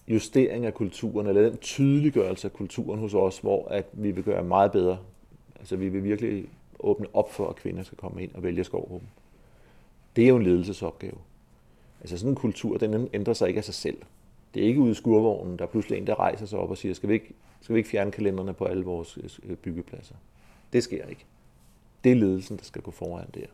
justering 0.09 0.67
af 0.67 0.75
kulturen, 0.75 1.27
eller 1.27 1.43
den 1.43 1.57
tydeliggørelse 1.57 2.49
af 2.49 2.53
kulturen 2.53 3.01
hos 3.01 3.15
os, 3.15 3.39
hvor 3.39 3.69
at 3.69 3.87
vi 3.93 4.11
vil 4.11 4.25
gøre 4.25 4.45
meget 4.45 4.73
bedre. 4.73 4.99
Altså 5.59 5.77
vi 5.77 5.89
vil 5.89 6.05
virkelig 6.05 6.49
åbne 6.81 7.07
op 7.15 7.33
for, 7.33 7.49
at 7.49 7.57
kvinder 7.57 7.83
skal 7.83 7.99
komme 7.99 8.23
ind 8.23 8.31
og 8.35 8.43
vælge 8.43 8.65
skovgruppen. 8.65 9.09
Det 10.17 10.25
er 10.25 10.29
jo 10.29 10.37
en 10.37 10.43
ledelsesopgave. 10.43 11.17
Altså 12.01 12.19
sådan 12.19 12.31
en 12.31 12.37
kultur, 12.37 12.77
den 12.77 13.09
ændrer 13.13 13.35
sig 13.35 13.49
ikke 13.49 13.59
af 13.59 13.65
sig 13.65 13.75
selv. 13.75 13.97
Det 14.55 14.63
er 14.63 14.67
ikke 14.67 14.81
ude 14.81 14.91
i 14.91 14.95
skurvognen, 14.95 15.59
der 15.59 15.65
er 15.65 15.69
pludselig 15.69 15.99
en, 15.99 16.07
der 16.07 16.21
rejser 16.21 16.47
sig 16.47 16.59
op 16.59 16.71
og 16.71 16.79
siger, 16.79 16.95
skal 16.95 17.09
vi 17.09 17.15
ikke, 17.15 17.35
skal 17.61 17.75
vi 17.75 17.79
ikke 17.79 17.91
fjerne 17.91 18.11
kalenderne 18.11 18.55
på 18.55 18.65
alle 18.65 18.85
vores 18.85 19.19
øh, 19.45 19.57
byggepladser? 19.57 20.15
Det 20.73 20.83
sker 20.83 21.07
ikke. 21.07 21.25
Det 22.05 22.13
er 22.13 22.17
ledelsen, 22.17 22.57
der 22.57 22.65
skal 22.65 22.83
gå 22.83 22.91
foran 22.91 23.27
der. 23.35 23.47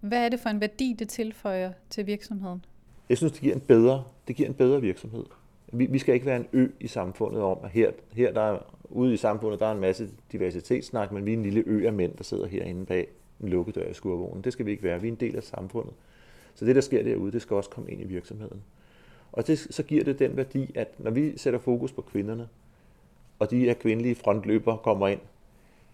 Hvad 0.00 0.24
er 0.24 0.28
det 0.28 0.40
for 0.40 0.48
en 0.48 0.60
værdi, 0.60 0.96
det 0.98 1.08
tilføjer 1.08 1.72
til 1.90 2.06
virksomheden? 2.06 2.64
Jeg 3.08 3.16
synes, 3.16 3.32
det 3.32 3.40
giver 3.40 3.54
en 3.54 3.60
bedre, 3.60 4.04
det 4.28 4.36
giver 4.36 4.48
en 4.48 4.54
bedre 4.54 4.80
virksomhed. 4.80 5.24
Vi, 5.72 5.86
vi 5.86 5.98
skal 5.98 6.14
ikke 6.14 6.26
være 6.26 6.36
en 6.36 6.46
ø 6.52 6.68
i 6.80 6.86
samfundet 6.86 7.42
om, 7.42 7.58
at 7.64 7.70
her, 7.70 7.90
her 8.12 8.32
der 8.32 8.40
er, 8.40 8.58
ude 8.90 9.14
i 9.14 9.16
samfundet, 9.16 9.60
der 9.60 9.66
er 9.66 9.72
en 9.72 9.80
masse 9.80 10.08
diversitetssnak, 10.32 11.12
men 11.12 11.26
vi 11.26 11.32
er 11.32 11.36
en 11.36 11.42
lille 11.42 11.62
ø 11.66 11.86
af 11.86 11.92
mænd, 11.92 12.12
der 12.16 12.24
sidder 12.24 12.46
herinde 12.46 12.86
bag 12.86 13.06
en 13.40 13.48
lukket 13.48 13.74
dør 13.74 13.88
i 13.88 13.94
skurvognen. 13.94 14.44
Det 14.44 14.52
skal 14.52 14.66
vi 14.66 14.70
ikke 14.70 14.82
være. 14.82 15.00
Vi 15.00 15.08
er 15.08 15.12
en 15.12 15.18
del 15.20 15.36
af 15.36 15.42
samfundet. 15.42 15.92
Så 16.54 16.64
det, 16.64 16.74
der 16.74 16.80
sker 16.80 17.02
derude, 17.02 17.32
det 17.32 17.42
skal 17.42 17.56
også 17.56 17.70
komme 17.70 17.90
ind 17.90 18.00
i 18.00 18.04
virksomheden. 18.04 18.62
Og 19.36 19.46
det, 19.46 19.58
så 19.58 19.82
giver 19.82 20.04
det 20.04 20.18
den 20.18 20.36
værdi, 20.36 20.72
at 20.74 20.88
når 20.98 21.10
vi 21.10 21.38
sætter 21.38 21.58
fokus 21.58 21.92
på 21.92 22.02
kvinderne, 22.02 22.48
og 23.38 23.50
de 23.50 23.58
her 23.58 23.74
kvindelige 23.74 24.14
frontløber 24.14 24.76
kommer 24.76 25.08
ind, 25.08 25.20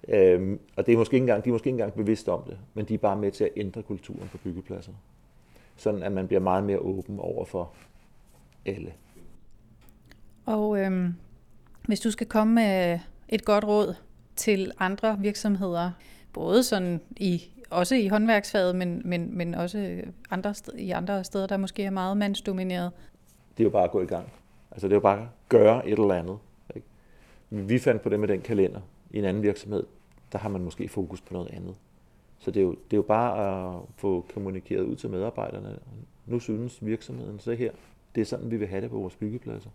øhm, 0.08 0.60
og 0.76 0.86
det 0.86 0.92
er 0.92 0.96
måske 0.98 1.14
ikke 1.14 1.22
engang, 1.22 1.44
de 1.44 1.48
er 1.48 1.52
måske 1.52 1.66
ikke 1.66 1.74
engang 1.74 1.92
bevidste 1.92 2.32
om 2.32 2.42
det, 2.42 2.58
men 2.74 2.84
de 2.84 2.94
er 2.94 2.98
bare 2.98 3.16
med 3.16 3.32
til 3.32 3.44
at 3.44 3.50
ændre 3.56 3.82
kulturen 3.82 4.28
på 4.28 4.38
byggepladser. 4.38 4.92
Sådan 5.76 6.02
at 6.02 6.12
man 6.12 6.26
bliver 6.26 6.40
meget 6.40 6.64
mere 6.64 6.78
åben 6.78 7.18
over 7.20 7.44
for 7.44 7.72
alle. 8.66 8.92
Og 10.46 10.78
øhm, 10.78 11.14
hvis 11.86 12.00
du 12.00 12.10
skal 12.10 12.26
komme 12.26 12.54
med 12.54 12.98
et 13.28 13.44
godt 13.44 13.64
råd 13.64 13.94
til 14.36 14.72
andre 14.78 15.18
virksomheder, 15.20 15.90
både 16.32 16.62
sådan 16.62 17.00
i 17.16 17.42
også 17.70 17.94
i 17.94 18.08
håndværksfaget, 18.08 18.76
men, 18.76 19.02
men, 19.04 19.36
men 19.36 19.54
også 19.54 20.02
andre 20.30 20.54
steder, 20.54 20.78
i 20.78 20.90
andre 20.90 21.24
steder, 21.24 21.46
der 21.46 21.56
måske 21.56 21.84
er 21.84 21.90
meget 21.90 22.16
mandsdomineret. 22.16 22.92
Det 23.58 23.60
er 23.60 23.64
jo 23.64 23.70
bare 23.70 23.84
at 23.84 23.90
gå 23.90 24.02
i 24.02 24.06
gang. 24.06 24.32
Altså 24.70 24.88
det 24.88 24.92
er 24.92 24.96
jo 24.96 25.00
bare 25.00 25.20
at 25.20 25.26
gøre 25.48 25.88
et 25.88 25.98
eller 25.98 26.14
andet. 26.14 26.38
Ikke? 26.76 26.86
Vi 27.50 27.78
fandt 27.78 28.02
på 28.02 28.08
det 28.08 28.20
med 28.20 28.28
den 28.28 28.40
kalender 28.40 28.80
i 29.10 29.18
en 29.18 29.24
anden 29.24 29.42
virksomhed. 29.42 29.86
Der 30.32 30.38
har 30.38 30.48
man 30.48 30.64
måske 30.64 30.88
fokus 30.88 31.20
på 31.20 31.34
noget 31.34 31.50
andet. 31.50 31.74
Så 32.38 32.50
det 32.50 32.60
er 32.60 32.64
jo, 32.64 32.70
det 32.70 32.92
er 32.92 32.96
jo 32.96 33.02
bare 33.02 33.72
at 33.74 33.80
få 33.96 34.26
kommunikeret 34.34 34.82
ud 34.82 34.96
til 34.96 35.10
medarbejderne. 35.10 35.78
Nu 36.26 36.38
synes 36.38 36.86
virksomheden 36.86 37.38
så 37.38 37.52
her, 37.52 37.72
det 38.14 38.20
er 38.20 38.24
sådan, 38.24 38.50
vi 38.50 38.56
vil 38.56 38.68
have 38.68 38.82
det 38.82 38.90
på 38.90 38.98
vores 38.98 39.16
byggepladser. 39.16 39.70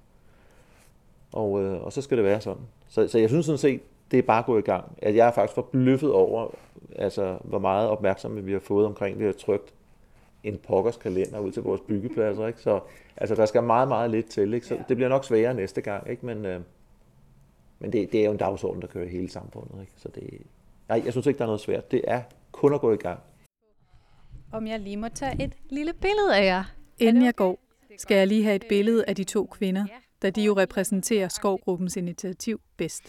Og, 1.33 1.63
øh, 1.63 1.83
og 1.83 1.93
så 1.93 2.01
skal 2.01 2.17
det 2.17 2.25
være 2.25 2.41
sådan. 2.41 2.63
Så, 2.87 3.07
så 3.07 3.19
jeg 3.19 3.29
synes 3.29 3.45
sådan 3.45 3.57
set, 3.57 3.81
det 4.11 4.19
er 4.19 4.23
bare 4.23 4.43
gået 4.43 4.59
i 4.59 4.65
gang. 4.65 4.97
At 5.01 5.15
jeg 5.15 5.27
er 5.27 5.31
faktisk 5.31 5.55
forbløffet 5.55 6.11
over, 6.11 6.47
altså, 6.95 7.37
hvor 7.43 7.59
meget 7.59 7.89
opmærksomhed 7.89 8.43
vi 8.43 8.51
har 8.51 8.59
fået 8.59 8.85
omkring, 8.85 9.19
vi 9.19 9.25
har 9.25 9.31
trygt 9.31 9.73
en 10.43 10.57
pokkers 10.57 10.97
kalender 10.97 11.39
ud 11.39 11.51
til 11.51 11.63
vores 11.63 11.81
byggepladser. 11.81 12.47
Ikke? 12.47 12.61
Så 12.61 12.79
altså, 13.17 13.35
der 13.35 13.45
skal 13.45 13.63
meget, 13.63 13.87
meget 13.87 14.11
lidt 14.11 14.29
til. 14.29 14.53
Ikke? 14.53 14.67
Så 14.67 14.75
ja. 14.75 14.81
det 14.89 14.97
bliver 14.97 15.09
nok 15.09 15.25
sværere 15.25 15.53
næste 15.53 15.81
gang. 15.81 16.09
Ikke? 16.09 16.25
Men, 16.25 16.45
øh, 16.45 16.61
men 17.79 17.91
det, 17.93 18.11
det 18.11 18.21
er 18.21 18.25
jo 18.25 18.31
en 18.31 18.37
dagsorden, 18.37 18.81
der 18.81 18.87
kører 18.87 19.09
hele 19.09 19.29
samfundet. 19.29 19.81
Ikke? 19.81 19.93
Så 19.95 20.09
det, 20.15 20.41
nej, 20.89 21.01
jeg 21.05 21.13
synes 21.13 21.27
ikke, 21.27 21.37
der 21.37 21.43
er 21.43 21.47
noget 21.47 21.61
svært. 21.61 21.91
Det 21.91 22.01
er 22.07 22.21
kun 22.51 22.73
at 22.73 22.81
gå 22.81 22.93
i 22.93 22.97
gang. 22.97 23.19
Om 24.51 24.67
jeg 24.67 24.79
lige 24.79 24.97
må 24.97 25.09
tage 25.09 25.43
et 25.43 25.53
lille 25.69 25.93
billede 25.93 26.35
af 26.35 26.45
jer. 26.45 26.63
Inden 26.99 27.25
jeg 27.25 27.35
går, 27.35 27.59
skal 27.97 28.17
jeg 28.17 28.27
lige 28.27 28.43
have 28.43 28.55
et 28.55 28.65
billede 28.69 29.05
af 29.07 29.15
de 29.15 29.23
to 29.23 29.45
kvinder, 29.45 29.85
da 30.21 30.29
de 30.29 30.41
jo 30.41 30.53
repræsenterer 30.53 31.27
Skovgruppens 31.27 31.97
initiativ 31.97 32.61
bedst. 32.77 33.03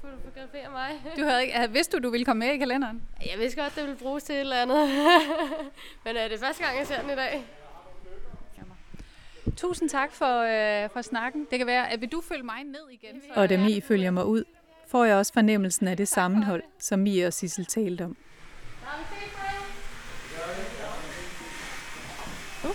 Fotografere 0.00 0.70
mig. 0.70 0.90
Du 1.16 1.24
havde 1.24 1.42
ikke, 1.42 1.68
vidste 1.72 1.96
du, 1.96 2.02
du 2.02 2.10
ville 2.10 2.24
komme 2.24 2.46
med 2.46 2.54
i 2.54 2.58
kalenderen? 2.58 3.02
Jeg 3.32 3.38
vidste 3.38 3.62
godt, 3.62 3.74
det 3.76 3.82
ville 3.82 3.98
bruges 3.98 4.24
til 4.24 4.34
et 4.34 4.40
eller 4.40 4.56
andet. 4.56 4.88
Men 6.04 6.16
er 6.16 6.28
det 6.28 6.40
første 6.40 6.64
gang, 6.64 6.78
jeg 6.78 6.86
ser 6.86 7.00
den 7.00 7.10
i 7.10 7.14
dag? 7.14 7.44
Tusind 9.56 9.90
tak 9.90 10.12
for, 10.12 10.40
øh, 10.84 10.90
for 10.90 11.02
snakken. 11.02 11.46
Det 11.50 11.58
kan 11.58 11.66
være, 11.66 11.92
at 11.92 12.00
vil 12.00 12.08
du 12.08 12.20
følge 12.28 12.42
mig 12.42 12.64
ned 12.64 12.88
igen? 12.90 13.22
Så 13.34 13.40
og 13.40 13.48
da 13.48 13.56
Mi 13.58 13.80
følger 13.80 14.10
mig 14.10 14.24
ud, 14.24 14.44
får 14.88 15.04
jeg 15.04 15.16
også 15.16 15.32
fornemmelsen 15.32 15.88
af 15.88 15.96
det 15.96 16.08
sammenhold, 16.08 16.62
som 16.78 16.98
Mi 16.98 17.20
og 17.20 17.32
Sissel 17.32 17.66
talte 17.66 18.04
om. 18.04 18.16
Uh. 22.64 22.70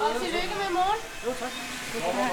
Og 0.00 0.20
tillykke 0.20 0.54
med 0.62 0.70
morgen. 0.72 1.00
Jo, 1.26 1.32
tak. 1.40 1.85
Okay. 1.96 2.30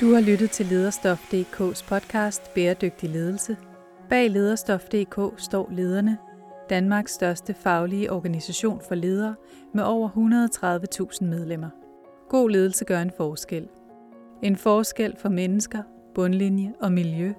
Du 0.00 0.14
har 0.14 0.20
lyttet 0.20 0.50
til 0.50 0.66
Lederstof.dk's 0.66 1.88
podcast 1.88 2.54
Bæredygtig 2.54 3.10
Ledelse. 3.10 3.56
Bag 4.08 4.30
Lederstof.dk 4.30 5.40
står 5.40 5.68
lederne, 5.70 6.18
Danmarks 6.70 7.12
største 7.12 7.54
faglige 7.54 8.12
organisation 8.12 8.80
for 8.88 8.94
ledere 8.94 9.34
med 9.74 9.82
over 9.82 10.08
130.000 10.08 11.24
medlemmer. 11.24 11.70
God 12.28 12.50
ledelse 12.50 12.84
gør 12.84 13.02
en 13.02 13.12
forskel. 13.16 13.68
En 14.42 14.56
forskel 14.56 15.16
for 15.18 15.28
mennesker, 15.28 15.82
bundlinje 16.14 16.72
og 16.80 16.92
miljø. 16.92 17.32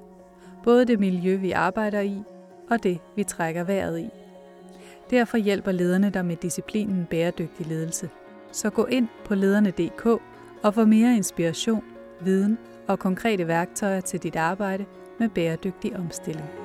Både 0.64 0.86
det 0.86 1.00
miljø, 1.00 1.36
vi 1.36 1.52
arbejder 1.52 2.00
i, 2.00 2.22
og 2.70 2.84
det, 2.84 3.00
vi 3.16 3.24
trækker 3.24 3.64
vejret 3.64 4.00
i. 4.00 4.23
Derfor 5.14 5.38
hjælper 5.38 5.72
lederne 5.72 6.10
dig 6.10 6.26
med 6.26 6.36
disciplinen 6.36 7.06
bæredygtig 7.06 7.68
ledelse. 7.68 8.10
Så 8.52 8.70
gå 8.70 8.86
ind 8.86 9.08
på 9.26 9.36
lederne.dk 9.36 10.06
og 10.64 10.74
få 10.74 10.86
mere 10.86 11.16
inspiration, 11.16 11.84
viden 12.22 12.58
og 12.88 13.00
konkrete 13.00 13.48
værktøjer 13.48 14.02
til 14.02 14.24
dit 14.24 14.36
arbejde 14.36 14.86
med 15.20 15.30
bæredygtig 15.30 15.96
omstilling. 15.96 16.63